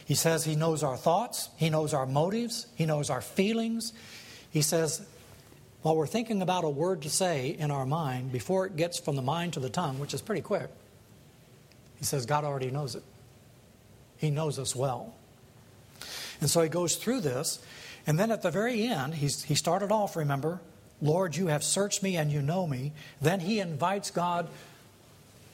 He 0.04 0.14
says 0.14 0.44
he 0.44 0.54
knows 0.54 0.82
our 0.82 0.96
thoughts, 0.96 1.48
he 1.56 1.68
knows 1.68 1.92
our 1.92 2.06
motives, 2.06 2.66
he 2.76 2.87
knows 2.87 3.11
our 3.11 3.20
feelings. 3.20 3.92
He 4.50 4.62
says, 4.62 5.04
while 5.87 5.94
we're 5.94 6.05
thinking 6.09 6.42
about 6.42 6.64
a 6.64 6.68
word 6.68 7.03
to 7.03 7.09
say 7.09 7.51
in 7.51 7.70
our 7.70 7.87
mind, 7.87 8.33
before 8.33 8.66
it 8.66 8.75
gets 8.75 8.99
from 8.99 9.14
the 9.14 9.22
mind 9.22 9.53
to 9.53 9.61
the 9.61 9.70
tongue, 9.70 10.01
which 10.01 10.12
is 10.14 10.20
pretty 10.20 10.42
quick, 10.42 10.68
he 12.01 12.05
says 12.05 12.27
God 12.27 12.42
already 12.42 12.72
knows 12.72 12.96
it. 12.96 13.05
He 14.16 14.31
knows 14.31 14.59
us 14.59 14.75
well. 14.75 15.14
And 16.40 16.51
so 16.51 16.61
he 16.61 16.68
goes 16.68 16.96
through 16.96 17.20
this, 17.20 17.61
And 18.05 18.18
then 18.18 18.33
at 18.33 18.42
the 18.42 18.51
very 18.51 18.85
end, 18.85 19.14
he's, 19.14 19.44
he 19.44 19.55
started 19.55 19.92
off, 19.92 20.16
remember, 20.16 20.61
Lord, 21.01 21.37
you 21.37 21.46
have 21.46 21.62
searched 21.62 22.03
me 22.03 22.16
and 22.16 22.33
you 22.33 22.42
know 22.42 22.66
me. 22.66 22.90
Then 23.20 23.38
he 23.38 23.61
invites 23.61 24.11
God 24.11 24.49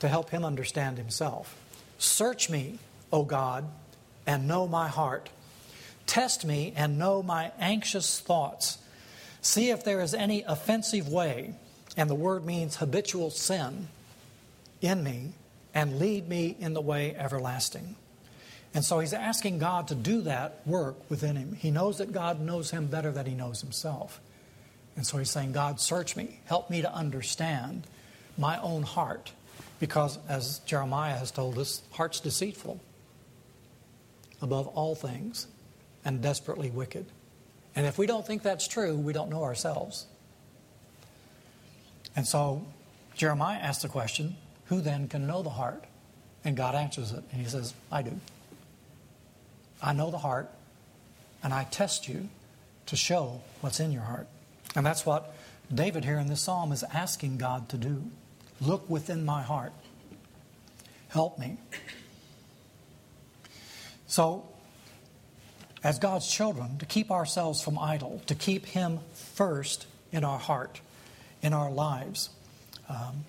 to 0.00 0.08
help 0.08 0.30
him 0.30 0.46
understand 0.46 0.96
himself. 0.96 1.54
Search 1.98 2.48
me, 2.48 2.78
O 3.12 3.22
God, 3.24 3.66
and 4.26 4.48
know 4.48 4.66
my 4.66 4.88
heart. 4.88 5.28
Test 6.06 6.46
me 6.46 6.72
and 6.74 6.98
know 6.98 7.22
my 7.22 7.52
anxious 7.58 8.18
thoughts. 8.18 8.78
See 9.42 9.70
if 9.70 9.84
there 9.84 10.00
is 10.00 10.14
any 10.14 10.42
offensive 10.42 11.08
way, 11.08 11.54
and 11.96 12.08
the 12.08 12.14
word 12.14 12.46
means 12.46 12.76
habitual 12.76 13.30
sin, 13.30 13.88
in 14.80 15.02
me, 15.02 15.32
and 15.74 15.98
lead 15.98 16.28
me 16.28 16.56
in 16.58 16.74
the 16.74 16.80
way 16.80 17.14
everlasting. 17.16 17.96
And 18.74 18.84
so 18.84 19.00
he's 19.00 19.12
asking 19.12 19.58
God 19.58 19.88
to 19.88 19.94
do 19.94 20.22
that 20.22 20.60
work 20.64 20.96
within 21.10 21.36
him. 21.36 21.54
He 21.54 21.70
knows 21.70 21.98
that 21.98 22.12
God 22.12 22.40
knows 22.40 22.70
him 22.70 22.86
better 22.86 23.10
than 23.10 23.26
he 23.26 23.34
knows 23.34 23.60
himself. 23.60 24.20
And 24.96 25.06
so 25.06 25.18
he's 25.18 25.30
saying, 25.30 25.52
God, 25.52 25.80
search 25.80 26.16
me. 26.16 26.40
Help 26.46 26.70
me 26.70 26.82
to 26.82 26.92
understand 26.92 27.86
my 28.38 28.60
own 28.60 28.82
heart. 28.82 29.32
Because, 29.80 30.18
as 30.28 30.60
Jeremiah 30.60 31.16
has 31.16 31.30
told 31.30 31.58
us, 31.58 31.82
heart's 31.90 32.20
deceitful 32.20 32.80
above 34.40 34.68
all 34.68 34.94
things 34.94 35.48
and 36.04 36.22
desperately 36.22 36.70
wicked. 36.70 37.06
And 37.74 37.86
if 37.86 37.98
we 37.98 38.06
don't 38.06 38.26
think 38.26 38.42
that's 38.42 38.68
true, 38.68 38.96
we 38.96 39.12
don't 39.12 39.30
know 39.30 39.44
ourselves. 39.44 40.06
And 42.14 42.26
so 42.26 42.66
Jeremiah 43.14 43.58
asks 43.58 43.82
the 43.82 43.88
question 43.88 44.36
who 44.66 44.80
then 44.80 45.08
can 45.08 45.26
know 45.26 45.42
the 45.42 45.50
heart? 45.50 45.84
And 46.44 46.56
God 46.56 46.74
answers 46.74 47.12
it. 47.12 47.22
And 47.30 47.40
he 47.40 47.48
says, 47.48 47.74
I 47.90 48.02
do. 48.02 48.18
I 49.82 49.92
know 49.92 50.10
the 50.10 50.18
heart, 50.18 50.48
and 51.42 51.52
I 51.52 51.64
test 51.64 52.08
you 52.08 52.28
to 52.86 52.96
show 52.96 53.40
what's 53.60 53.80
in 53.80 53.92
your 53.92 54.02
heart. 54.02 54.28
And 54.74 54.86
that's 54.86 55.04
what 55.04 55.34
David 55.72 56.04
here 56.04 56.18
in 56.18 56.28
this 56.28 56.40
psalm 56.40 56.72
is 56.72 56.84
asking 56.84 57.38
God 57.38 57.68
to 57.70 57.76
do. 57.76 58.04
Look 58.60 58.88
within 58.88 59.24
my 59.24 59.42
heart. 59.42 59.72
Help 61.08 61.38
me. 61.38 61.58
So, 64.06 64.46
as 65.84 65.98
God's 65.98 66.28
children, 66.28 66.78
to 66.78 66.86
keep 66.86 67.10
ourselves 67.10 67.62
from 67.62 67.78
idol, 67.78 68.22
to 68.26 68.34
keep 68.34 68.66
Him 68.66 69.00
first 69.12 69.86
in 70.12 70.24
our 70.24 70.38
heart, 70.38 70.80
in 71.40 71.52
our 71.52 71.70
lives. 71.70 72.30
Um, 72.88 73.24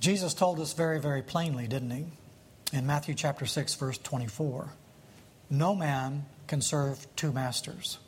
Jesus 0.00 0.34
told 0.34 0.60
us 0.60 0.72
very, 0.72 1.00
very 1.00 1.22
plainly, 1.22 1.66
didn't 1.66 1.90
He? 1.90 2.04
In 2.72 2.86
Matthew 2.86 3.14
chapter 3.14 3.46
6, 3.46 3.74
verse 3.74 3.98
24 3.98 4.68
No 5.50 5.74
man 5.74 6.24
can 6.46 6.60
serve 6.60 7.06
two 7.16 7.32
masters. 7.32 7.98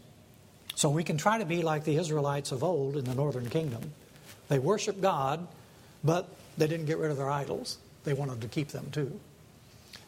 So 0.75 0.91
we 0.91 1.05
can 1.05 1.17
try 1.17 1.39
to 1.39 1.47
be 1.47 1.63
like 1.63 1.85
the 1.85 1.97
Israelites 1.97 2.53
of 2.53 2.63
old 2.63 2.97
in 2.97 3.05
the 3.05 3.15
northern 3.15 3.49
kingdom. 3.49 3.93
They 4.49 4.59
worshiped 4.59 5.01
God, 5.01 5.47
but 6.05 6.29
they 6.59 6.67
didn't 6.67 6.87
get 6.87 6.99
rid 6.99 7.11
of 7.11 7.17
their 7.17 7.31
idols. 7.31 7.79
They 8.05 8.13
wanted 8.13 8.43
to 8.43 8.49
keep 8.49 8.69
them 8.69 8.91
too. 8.93 9.19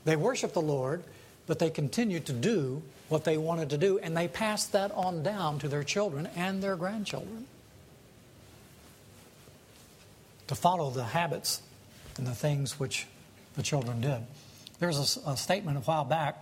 They 0.05 0.15
worshiped 0.17 0.55
the 0.55 0.61
Lord, 0.61 1.03
but 1.49 1.59
they 1.59 1.71
continued 1.71 2.27
to 2.27 2.33
do 2.33 2.83
what 3.09 3.25
they 3.25 3.39
wanted 3.39 3.71
to 3.71 3.79
do, 3.79 3.99
and 3.99 4.15
they 4.15 4.29
passed 4.29 4.73
that 4.73 4.93
on 4.93 5.23
down 5.23 5.59
to 5.59 5.67
their 5.67 5.83
children 5.83 6.29
and 6.37 6.63
their 6.63 6.77
grandchildren. 6.77 7.47
To 10.49 10.55
follow 10.55 10.91
the 10.91 11.05
habits 11.05 11.63
and 12.19 12.27
the 12.27 12.35
things 12.35 12.79
which 12.79 13.07
the 13.57 13.63
children 13.63 14.03
did. 14.03 14.21
There 14.79 14.89
was 14.89 15.17
a, 15.27 15.31
a 15.31 15.37
statement 15.37 15.79
a 15.79 15.81
while 15.81 16.05
back, 16.05 16.37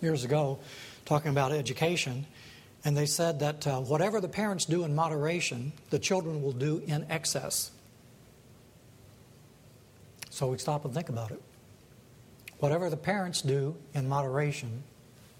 years 0.00 0.24
ago, 0.24 0.58
talking 1.04 1.30
about 1.30 1.52
education, 1.52 2.24
and 2.84 2.96
they 2.96 3.06
said 3.06 3.40
that 3.40 3.66
uh, 3.66 3.80
whatever 3.80 4.20
the 4.20 4.28
parents 4.28 4.64
do 4.64 4.84
in 4.84 4.94
moderation, 4.94 5.72
the 5.90 5.98
children 5.98 6.42
will 6.42 6.52
do 6.52 6.82
in 6.86 7.04
excess. 7.10 7.70
So 10.30 10.48
we 10.48 10.56
stop 10.56 10.86
and 10.86 10.94
think 10.94 11.10
about 11.10 11.32
it. 11.32 11.42
Whatever 12.60 12.90
the 12.90 12.96
parents 12.96 13.42
do 13.42 13.74
in 13.94 14.08
moderation, 14.08 14.82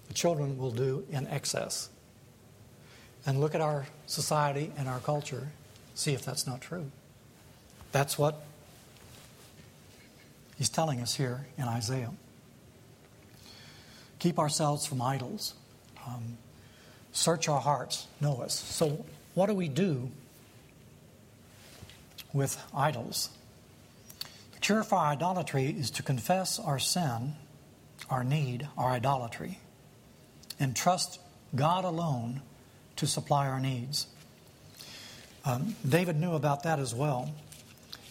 the 0.07 0.13
children 0.13 0.57
will 0.57 0.71
do 0.71 1.05
in 1.11 1.27
excess. 1.27 1.89
And 3.25 3.39
look 3.39 3.53
at 3.55 3.61
our 3.61 3.85
society 4.07 4.71
and 4.75 4.89
our 4.89 4.99
culture, 4.99 5.49
see 5.93 6.13
if 6.13 6.25
that's 6.25 6.47
not 6.47 6.61
true. 6.61 6.91
That's 7.91 8.17
what 8.17 8.43
he's 10.57 10.69
telling 10.69 10.99
us 10.99 11.15
here 11.15 11.45
in 11.57 11.65
Isaiah. 11.65 12.11
Keep 14.17 14.39
ourselves 14.39 14.87
from 14.87 15.01
idols. 15.01 15.53
Um, 16.07 16.37
search 17.11 17.47
our 17.47 17.61
hearts, 17.61 18.07
know 18.19 18.41
us. 18.41 18.59
So, 18.59 19.05
what 19.35 19.45
do 19.45 19.53
we 19.53 19.67
do 19.67 20.09
with 22.33 22.57
idols? 22.73 23.29
For 24.71 24.97
idolatry 24.97 25.65
is 25.65 25.91
to 25.91 26.03
confess 26.03 26.57
our 26.57 26.79
sin, 26.79 27.33
our 28.09 28.23
need, 28.23 28.67
our 28.77 28.91
idolatry, 28.91 29.59
and 30.59 30.75
trust 30.75 31.19
God 31.53 31.83
alone 31.83 32.41
to 32.95 33.05
supply 33.05 33.47
our 33.47 33.59
needs. 33.59 34.07
Um, 35.43 35.75
David 35.87 36.15
knew 36.15 36.33
about 36.35 36.63
that 36.63 36.79
as 36.79 36.95
well. 36.95 37.33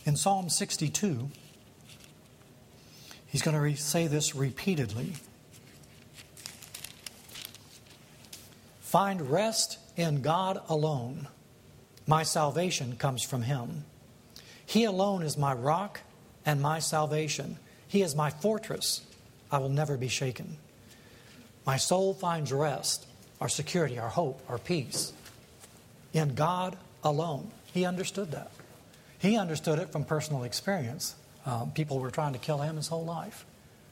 In 0.04 0.16
Psalm 0.16 0.50
62, 0.50 1.30
he's 3.26 3.40
going 3.40 3.54
to 3.54 3.60
re- 3.60 3.74
say 3.74 4.06
this 4.06 4.34
repeatedly 4.34 5.14
Find 8.80 9.30
rest 9.30 9.78
in 9.96 10.20
God 10.20 10.60
alone. 10.68 11.28
My 12.06 12.22
salvation 12.22 12.96
comes 12.96 13.22
from 13.22 13.42
Him. 13.42 13.84
He 14.66 14.84
alone 14.84 15.22
is 15.22 15.38
my 15.38 15.54
rock 15.54 16.00
and 16.44 16.60
my 16.60 16.78
salvation. 16.78 17.58
He 17.88 18.02
is 18.02 18.14
my 18.14 18.30
fortress. 18.30 19.02
I 19.50 19.58
will 19.58 19.68
never 19.68 19.96
be 19.96 20.08
shaken. 20.08 20.56
My 21.66 21.76
soul 21.76 22.14
finds 22.14 22.52
rest, 22.52 23.06
our 23.40 23.48
security, 23.48 23.98
our 23.98 24.08
hope, 24.08 24.40
our 24.48 24.58
peace 24.58 25.12
in 26.12 26.34
God 26.34 26.76
alone. 27.04 27.50
He 27.72 27.84
understood 27.84 28.32
that. 28.32 28.50
He 29.18 29.36
understood 29.36 29.78
it 29.78 29.92
from 29.92 30.04
personal 30.04 30.44
experience. 30.44 31.14
Um, 31.46 31.72
people 31.72 31.98
were 31.98 32.10
trying 32.10 32.32
to 32.32 32.38
kill 32.38 32.58
him 32.58 32.76
his 32.76 32.88
whole 32.88 33.04
life. 33.04 33.44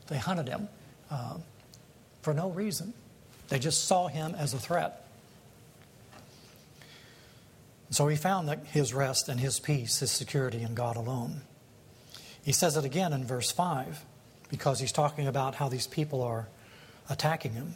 They 0.08 0.18
hunted 0.18 0.48
him 0.48 0.68
uh, 1.10 1.36
for 2.22 2.34
no 2.34 2.50
reason. 2.50 2.94
They 3.48 3.58
just 3.58 3.86
saw 3.86 4.08
him 4.08 4.34
as 4.34 4.54
a 4.54 4.58
threat. 4.58 5.06
So 7.90 8.08
he 8.08 8.16
found 8.16 8.48
that 8.48 8.66
his 8.66 8.92
rest 8.92 9.28
and 9.28 9.40
his 9.40 9.60
peace, 9.60 10.00
his 10.00 10.10
security 10.10 10.62
in 10.62 10.74
God 10.74 10.96
alone. 10.96 11.42
He 12.48 12.52
says 12.52 12.78
it 12.78 12.84
again 12.86 13.12
in 13.12 13.24
verse 13.24 13.50
5 13.50 14.06
because 14.48 14.80
he's 14.80 14.90
talking 14.90 15.26
about 15.26 15.56
how 15.56 15.68
these 15.68 15.86
people 15.86 16.22
are 16.22 16.48
attacking 17.10 17.52
him. 17.52 17.74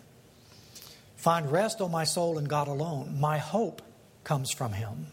Find 1.14 1.52
rest, 1.52 1.82
O 1.82 1.88
my 1.88 2.04
soul, 2.04 2.38
in 2.38 2.46
God 2.46 2.68
alone. 2.68 3.20
My 3.20 3.36
hope 3.36 3.82
comes 4.24 4.50
from 4.50 4.72
him. 4.72 5.08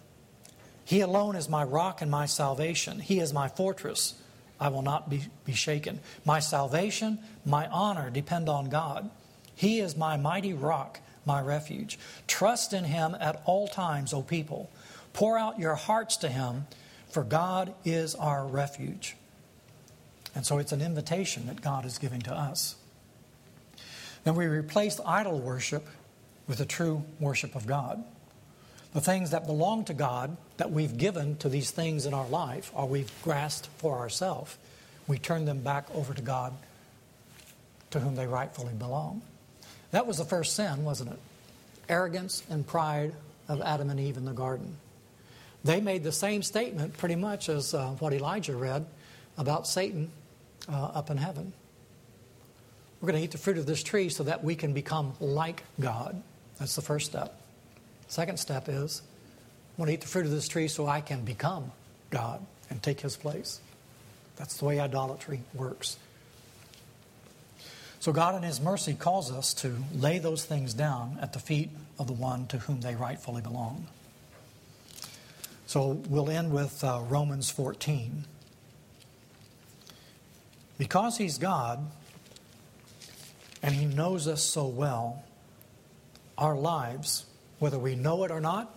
He 0.85 1.01
alone 1.01 1.35
is 1.35 1.49
my 1.49 1.65
rock 1.65 2.01
and 2.01 2.09
my 2.09 2.25
salvation. 2.25 3.01
He 3.01 3.19
is 3.19 3.33
my 3.33 3.49
fortress. 3.49 4.13
I 4.61 4.69
will 4.69 4.81
not 4.81 5.09
be, 5.09 5.23
be 5.43 5.51
shaken. 5.51 5.99
My 6.23 6.39
salvation, 6.39 7.19
my 7.43 7.67
honor 7.67 8.09
depend 8.09 8.47
on 8.47 8.69
God. 8.69 9.09
He 9.55 9.81
is 9.81 9.97
my 9.97 10.15
mighty 10.15 10.53
rock, 10.53 11.01
my 11.25 11.41
refuge. 11.41 11.99
Trust 12.27 12.71
in 12.71 12.85
him 12.85 13.13
at 13.19 13.41
all 13.43 13.67
times, 13.67 14.13
O 14.13 14.21
people. 14.21 14.71
Pour 15.11 15.37
out 15.37 15.59
your 15.59 15.75
hearts 15.75 16.15
to 16.15 16.29
him, 16.29 16.65
for 17.09 17.25
God 17.25 17.73
is 17.83 18.15
our 18.15 18.47
refuge. 18.47 19.17
And 20.35 20.45
so 20.45 20.57
it's 20.57 20.71
an 20.71 20.81
invitation 20.81 21.47
that 21.47 21.61
God 21.61 21.85
is 21.85 21.97
giving 21.97 22.21
to 22.21 22.33
us. 22.33 22.75
Then 24.23 24.35
we 24.35 24.45
replace 24.45 24.99
idol 25.05 25.39
worship 25.39 25.87
with 26.47 26.57
the 26.57 26.65
true 26.65 27.03
worship 27.19 27.55
of 27.55 27.65
God. 27.65 28.03
The 28.93 29.01
things 29.01 29.31
that 29.31 29.45
belong 29.45 29.85
to 29.85 29.93
God 29.93 30.35
that 30.57 30.71
we've 30.71 30.97
given 30.97 31.37
to 31.37 31.49
these 31.49 31.71
things 31.71 32.05
in 32.05 32.13
our 32.13 32.27
life 32.27 32.71
or 32.75 32.87
we've 32.87 33.11
grasped 33.23 33.67
for 33.77 33.99
ourselves, 33.99 34.57
we 35.07 35.17
turn 35.17 35.45
them 35.45 35.59
back 35.61 35.93
over 35.93 36.13
to 36.13 36.21
God 36.21 36.53
to 37.91 37.99
whom 37.99 38.15
they 38.15 38.27
rightfully 38.27 38.73
belong. 38.73 39.21
That 39.91 40.05
was 40.05 40.17
the 40.17 40.25
first 40.25 40.55
sin, 40.55 40.83
wasn't 40.83 41.11
it? 41.11 41.19
Arrogance 41.87 42.43
and 42.49 42.65
pride 42.65 43.13
of 43.47 43.61
Adam 43.61 43.89
and 43.89 43.99
Eve 43.99 44.17
in 44.17 44.25
the 44.25 44.31
garden. 44.31 44.75
They 45.63 45.81
made 45.81 46.03
the 46.03 46.11
same 46.11 46.43
statement 46.43 46.97
pretty 46.97 47.15
much 47.15 47.49
as 47.49 47.73
uh, 47.73 47.89
what 47.99 48.13
Elijah 48.13 48.55
read 48.55 48.85
about 49.39 49.67
Satan 49.67 50.11
uh, 50.71 50.91
up 50.93 51.09
in 51.09 51.17
heaven. 51.17 51.53
We're 53.01 53.07
going 53.07 53.19
to 53.19 53.23
eat 53.23 53.31
the 53.31 53.39
fruit 53.39 53.57
of 53.57 53.65
this 53.65 53.81
tree 53.81 54.09
so 54.09 54.23
that 54.25 54.43
we 54.43 54.55
can 54.55 54.73
become 54.73 55.13
like 55.19 55.63
God. 55.79 56.21
That's 56.59 56.75
the 56.75 56.83
first 56.83 57.07
step. 57.07 57.41
Second 58.07 58.37
step 58.37 58.67
is 58.67 59.01
I 59.77 59.81
want 59.81 59.89
to 59.89 59.93
eat 59.93 60.01
the 60.01 60.07
fruit 60.07 60.25
of 60.25 60.31
this 60.31 60.47
tree 60.47 60.67
so 60.67 60.85
I 60.85 61.01
can 61.01 61.23
become 61.23 61.71
God 62.11 62.45
and 62.69 62.83
take 62.83 62.99
his 62.99 63.15
place. 63.15 63.61
That's 64.35 64.57
the 64.57 64.65
way 64.65 64.79
idolatry 64.79 65.41
works. 65.53 65.97
So 67.99 68.13
God, 68.13 68.35
in 68.35 68.43
His 68.43 68.61
mercy, 68.61 68.93
calls 68.93 69.29
us 69.29 69.53
to 69.55 69.75
lay 69.93 70.19
those 70.19 70.45
things 70.45 70.73
down 70.73 71.17
at 71.21 71.33
the 71.33 71.39
feet 71.39 71.69
of 71.99 72.07
the 72.07 72.13
one 72.13 72.47
to 72.47 72.57
whom 72.57 72.79
they 72.79 72.95
rightfully 72.95 73.41
belong. 73.41 73.87
So 75.67 76.01
we'll 76.07 76.29
end 76.29 76.53
with 76.53 76.81
uh, 76.83 77.01
Romans 77.09 77.49
14. 77.51 78.23
Because 80.79 81.17
He's 81.17 81.37
God 81.37 81.85
and 83.61 83.75
He 83.75 83.85
knows 83.85 84.27
us 84.27 84.43
so 84.43 84.65
well, 84.65 85.23
our 86.35 86.55
lives, 86.55 87.25
whether 87.59 87.77
we 87.77 87.93
know 87.95 88.23
it 88.23 88.31
or 88.31 88.41
not, 88.41 88.73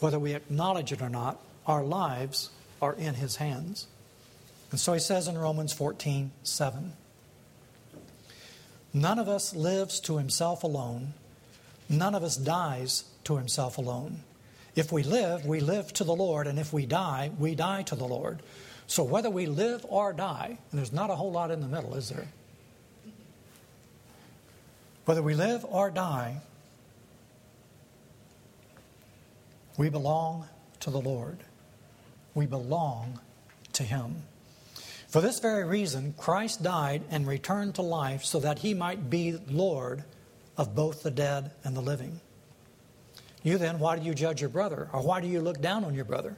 whether 0.00 0.18
we 0.18 0.34
acknowledge 0.34 0.92
it 0.92 1.00
or 1.00 1.08
not, 1.08 1.40
our 1.66 1.82
lives 1.82 2.50
are 2.82 2.92
in 2.92 3.14
His 3.14 3.36
hands. 3.36 3.86
And 4.70 4.78
so 4.78 4.92
He 4.92 5.00
says 5.00 5.26
in 5.28 5.38
Romans 5.38 5.72
14 5.72 6.32
7. 6.42 6.92
None 8.94 9.18
of 9.18 9.28
us 9.28 9.54
lives 9.56 9.98
to 10.00 10.18
himself 10.18 10.62
alone. 10.62 11.14
None 11.88 12.14
of 12.14 12.22
us 12.22 12.36
dies 12.36 13.04
to 13.24 13.36
himself 13.36 13.76
alone. 13.76 14.20
If 14.76 14.92
we 14.92 15.02
live, 15.02 15.44
we 15.44 15.58
live 15.58 15.92
to 15.94 16.04
the 16.04 16.14
Lord, 16.14 16.46
and 16.46 16.60
if 16.60 16.72
we 16.72 16.86
die, 16.86 17.32
we 17.36 17.56
die 17.56 17.82
to 17.82 17.96
the 17.96 18.06
Lord. 18.06 18.40
So 18.86 19.02
whether 19.02 19.30
we 19.30 19.46
live 19.46 19.84
or 19.88 20.12
die, 20.12 20.58
and 20.70 20.78
there's 20.78 20.92
not 20.92 21.10
a 21.10 21.16
whole 21.16 21.32
lot 21.32 21.50
in 21.50 21.60
the 21.60 21.68
middle, 21.68 21.94
is 21.94 22.08
there? 22.10 22.28
Whether 25.04 25.22
we 25.22 25.34
live 25.34 25.64
or 25.64 25.90
die, 25.90 26.40
we 29.76 29.88
belong 29.90 30.46
to 30.80 30.90
the 30.90 31.00
Lord. 31.00 31.38
We 32.34 32.46
belong 32.46 33.20
to 33.74 33.82
Him. 33.82 34.22
For 35.08 35.20
this 35.20 35.38
very 35.38 35.64
reason, 35.64 36.14
Christ 36.18 36.62
died 36.62 37.02
and 37.10 37.26
returned 37.26 37.76
to 37.76 37.82
life 37.82 38.24
so 38.24 38.40
that 38.40 38.58
he 38.58 38.74
might 38.74 39.10
be 39.10 39.38
Lord 39.48 40.02
of 40.56 40.74
both 40.74 41.04
the 41.04 41.10
dead 41.10 41.52
and 41.62 41.76
the 41.76 41.80
living. 41.80 42.20
You 43.44 43.58
then, 43.58 43.78
why 43.78 43.96
do 43.96 44.04
you 44.04 44.14
judge 44.14 44.40
your 44.40 44.50
brother? 44.50 44.88
Or 44.92 45.02
why 45.02 45.20
do 45.20 45.28
you 45.28 45.40
look 45.40 45.60
down 45.60 45.84
on 45.84 45.94
your 45.94 46.04
brother? 46.04 46.36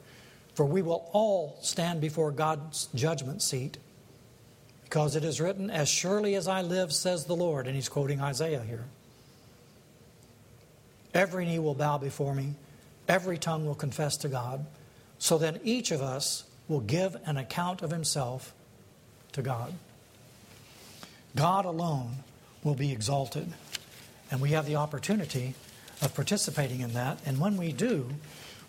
For 0.57 0.65
we 0.65 0.81
will 0.81 1.09
all 1.13 1.59
stand 1.61 2.01
before 2.01 2.33
God's 2.33 2.89
judgment 2.95 3.43
seat. 3.43 3.77
Because 4.85 5.15
it 5.15 5.23
is 5.23 5.39
written, 5.39 5.71
As 5.71 5.87
surely 5.87 6.35
as 6.35 6.49
I 6.49 6.63
live, 6.63 6.93
says 6.93 7.27
the 7.27 7.37
Lord. 7.37 7.67
And 7.67 7.77
he's 7.77 7.91
quoting 7.91 8.23
Isaiah 8.23 8.63
here. 8.63 8.87
Every 11.13 11.45
knee 11.45 11.59
will 11.59 11.75
bow 11.75 11.99
before 11.99 12.35
me, 12.35 12.55
every 13.07 13.37
tongue 13.37 13.67
will 13.67 13.75
confess 13.75 14.17
to 14.19 14.29
God. 14.29 14.65
So 15.19 15.37
then 15.37 15.61
each 15.63 15.91
of 15.91 16.01
us 16.01 16.45
will 16.69 16.81
give 16.81 17.17
an 17.27 17.37
account 17.37 17.83
of 17.83 17.91
himself 17.91 18.55
to 19.33 19.43
God. 19.43 19.75
God 21.35 21.67
alone 21.67 22.17
will 22.65 22.75
be 22.75 22.93
exalted. 22.93 23.53
And 24.31 24.41
we 24.41 24.51
have 24.51 24.67
the 24.67 24.77
opportunity 24.77 25.55
of 26.01 26.15
participating 26.15 26.81
in 26.81 26.95
that. 26.95 27.19
And 27.27 27.39
when 27.39 27.57
we 27.57 27.73
do, 27.73 28.09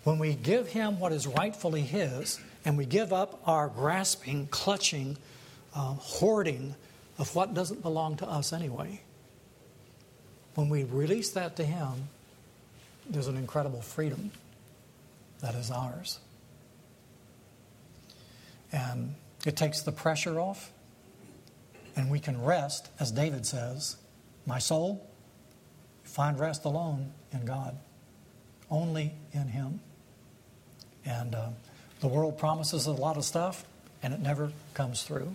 when 0.08 0.18
we 0.18 0.32
give 0.32 0.68
Him 0.68 0.98
what 0.98 1.12
is 1.12 1.26
rightfully 1.26 1.82
His, 1.82 2.40
and 2.64 2.78
we 2.78 2.86
give 2.86 3.12
up 3.12 3.42
our 3.44 3.68
grasping, 3.68 4.46
clutching, 4.46 5.18
uh, 5.74 5.92
hoarding 5.92 6.74
of 7.18 7.34
what 7.34 7.52
doesn't 7.52 7.82
belong 7.82 8.16
to 8.16 8.26
us 8.26 8.54
anyway, 8.54 9.02
when 10.54 10.70
we 10.70 10.84
release 10.84 11.32
that 11.32 11.56
to 11.56 11.62
Him, 11.62 12.08
there's 13.10 13.26
an 13.26 13.36
incredible 13.36 13.82
freedom 13.82 14.30
that 15.40 15.54
is 15.54 15.70
ours. 15.70 16.20
And 18.72 19.14
it 19.44 19.58
takes 19.58 19.82
the 19.82 19.92
pressure 19.92 20.40
off, 20.40 20.72
and 21.96 22.10
we 22.10 22.18
can 22.18 22.42
rest, 22.42 22.88
as 22.98 23.12
David 23.12 23.44
says, 23.44 23.98
My 24.46 24.58
soul, 24.58 25.06
find 26.02 26.40
rest 26.40 26.64
alone 26.64 27.12
in 27.30 27.44
God, 27.44 27.76
only 28.70 29.12
in 29.34 29.48
Him. 29.48 29.80
And 31.08 31.34
uh, 31.34 31.48
the 32.00 32.06
world 32.08 32.36
promises 32.36 32.86
a 32.86 32.92
lot 32.92 33.16
of 33.16 33.24
stuff, 33.24 33.64
and 34.02 34.12
it 34.12 34.20
never 34.20 34.52
comes 34.74 35.02
through. 35.02 35.34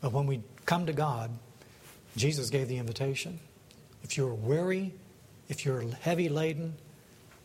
But 0.00 0.12
when 0.12 0.26
we 0.26 0.42
come 0.66 0.86
to 0.86 0.92
God, 0.92 1.32
Jesus 2.16 2.48
gave 2.48 2.68
the 2.68 2.78
invitation. 2.78 3.40
If 4.04 4.16
you're 4.16 4.32
weary, 4.32 4.92
if 5.48 5.64
you're 5.64 5.82
heavy 6.00 6.28
laden, 6.28 6.74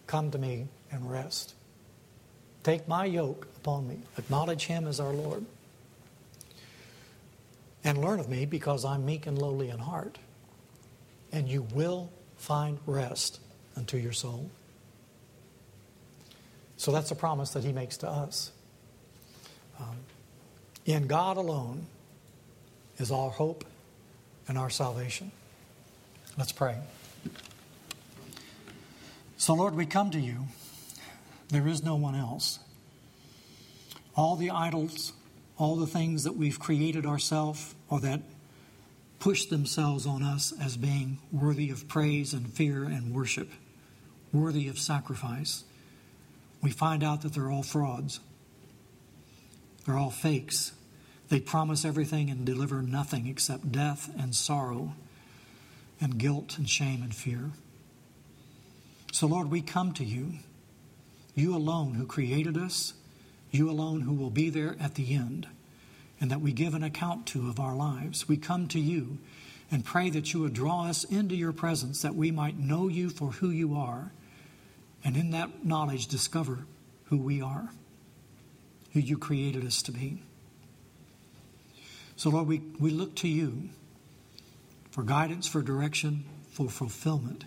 come 0.06 0.30
to 0.30 0.38
me 0.38 0.68
and 0.92 1.10
rest. 1.10 1.56
Take 2.64 2.88
my 2.88 3.06
yoke 3.06 3.48
upon 3.58 3.88
me. 3.88 3.98
Acknowledge 4.18 4.66
him 4.66 4.88
as 4.88 5.00
our 5.00 5.14
Lord. 5.14 5.46
And 7.84 7.98
learn 7.98 8.20
of 8.20 8.30
me 8.30 8.46
because 8.46 8.86
I'm 8.86 9.06
meek 9.06 9.26
and 9.26 9.40
lowly 9.40 9.70
in 9.70 9.80
heart. 9.80 10.20
And 11.32 11.48
you 11.48 11.64
will 11.74 12.12
find 12.38 12.78
rest 12.86 13.40
unto 13.76 13.98
your 13.98 14.12
soul. 14.12 14.52
So 16.80 16.94
that's 16.94 17.12
a 17.12 17.16
promise 17.16 17.50
that 17.52 17.66
he 17.66 17.74
makes 17.74 17.98
to 17.98 18.10
us. 18.10 18.54
Um, 19.82 19.98
in 20.86 21.08
God 21.08 21.36
alone 21.36 21.88
is 22.98 23.12
our 23.12 23.30
hope 23.30 23.66
and 24.48 24.58
our 24.58 24.70
salvation. 24.70 25.34
Let's 26.38 26.54
pray. 26.54 26.78
So, 29.36 29.56
Lord, 29.56 29.76
we 29.76 29.86
come 29.86 30.10
to 30.12 30.20
you. 30.22 30.48
There 31.50 31.68
is 31.68 31.84
no 31.84 31.98
one 31.98 32.16
else. 32.16 32.60
All 34.16 34.38
the 34.38 34.52
idols, 34.52 35.12
all 35.58 35.76
the 35.76 35.86
things 35.86 36.24
that 36.24 36.38
we've 36.38 36.62
created 36.62 37.06
ourselves 37.06 37.76
or 37.90 38.00
that 38.00 38.22
push 39.20 39.48
themselves 39.48 40.06
on 40.06 40.24
us 40.24 40.54
as 40.62 40.78
being 40.78 41.18
worthy 41.34 41.72
of 41.72 41.90
praise 41.90 42.34
and 42.34 42.54
fear 42.54 42.86
and 42.86 43.14
worship, 43.14 43.50
worthy 44.32 44.70
of 44.70 44.80
sacrifice, 44.80 45.66
we 46.62 46.72
find 46.72 47.04
out 47.04 47.22
that 47.22 47.34
they're 47.34 47.52
all 47.52 47.64
frauds. 47.64 48.20
They're 49.86 49.98
all 49.98 50.12
fakes. 50.12 50.74
They 51.30 51.40
promise 51.40 51.86
everything 51.86 52.30
and 52.30 52.46
deliver 52.46 52.82
nothing 52.82 53.28
except 53.28 53.72
death 53.72 54.10
and 54.18 54.36
sorrow 54.36 54.94
and 56.02 56.18
guilt 56.18 56.58
and 56.58 56.70
shame 56.70 57.02
and 57.02 57.14
fear. 57.14 57.52
So, 59.12 59.28
Lord, 59.28 59.50
we 59.50 59.62
come 59.62 59.94
to 59.94 60.06
you 60.06 60.34
you 61.40 61.56
alone 61.56 61.94
who 61.94 62.06
created 62.06 62.58
us, 62.58 62.94
you 63.52 63.70
alone 63.70 64.02
who 64.02 64.14
will 64.14 64.30
be 64.30 64.50
there 64.50 64.76
at 64.80 64.96
the 64.96 65.16
end, 65.16 65.48
and 66.20 66.30
that 66.30 66.42
we 66.42 66.52
give 66.52 66.74
an 66.74 66.84
account 66.84 67.26
to 67.28 67.48
of 67.48 67.60
our 67.60 67.76
lives. 67.76 68.28
We 68.28 68.38
come 68.38 68.68
to 68.70 68.80
you 68.80 69.18
and 69.72 69.86
pray 69.86 70.10
that 70.10 70.34
you 70.34 70.42
would 70.42 70.54
draw 70.54 70.86
us 70.88 71.04
into 71.06 71.36
your 71.36 71.54
presence 71.54 72.02
that 72.02 72.16
we 72.16 72.32
might 72.32 72.58
know 72.58 72.88
you 72.88 73.10
for 73.10 73.32
who 73.32 73.50
you 73.50 73.76
are, 73.76 74.12
and 75.04 75.16
in 75.16 75.32
that 75.32 75.66
knowledge 75.66 76.08
discover 76.08 76.66
who 77.06 77.18
we 77.18 77.42
are, 77.42 77.70
who 78.94 79.00
you 79.00 79.18
created 79.18 79.66
us 79.66 79.82
to 79.84 79.92
be. 79.92 80.22
So, 82.16 82.30
Lord, 82.30 82.48
we, 82.48 82.62
we 82.80 82.92
look 82.92 83.16
to 83.16 83.28
you 83.28 83.70
for 84.92 85.04
guidance, 85.04 85.48
for 85.48 85.62
direction, 85.62 86.26
for 86.52 86.70
fulfillment. 86.70 87.46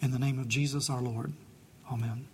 In 0.00 0.10
the 0.10 0.18
name 0.18 0.38
of 0.38 0.48
Jesus 0.48 0.88
our 0.88 1.00
Lord. 1.00 1.32
Amen. 1.90 2.26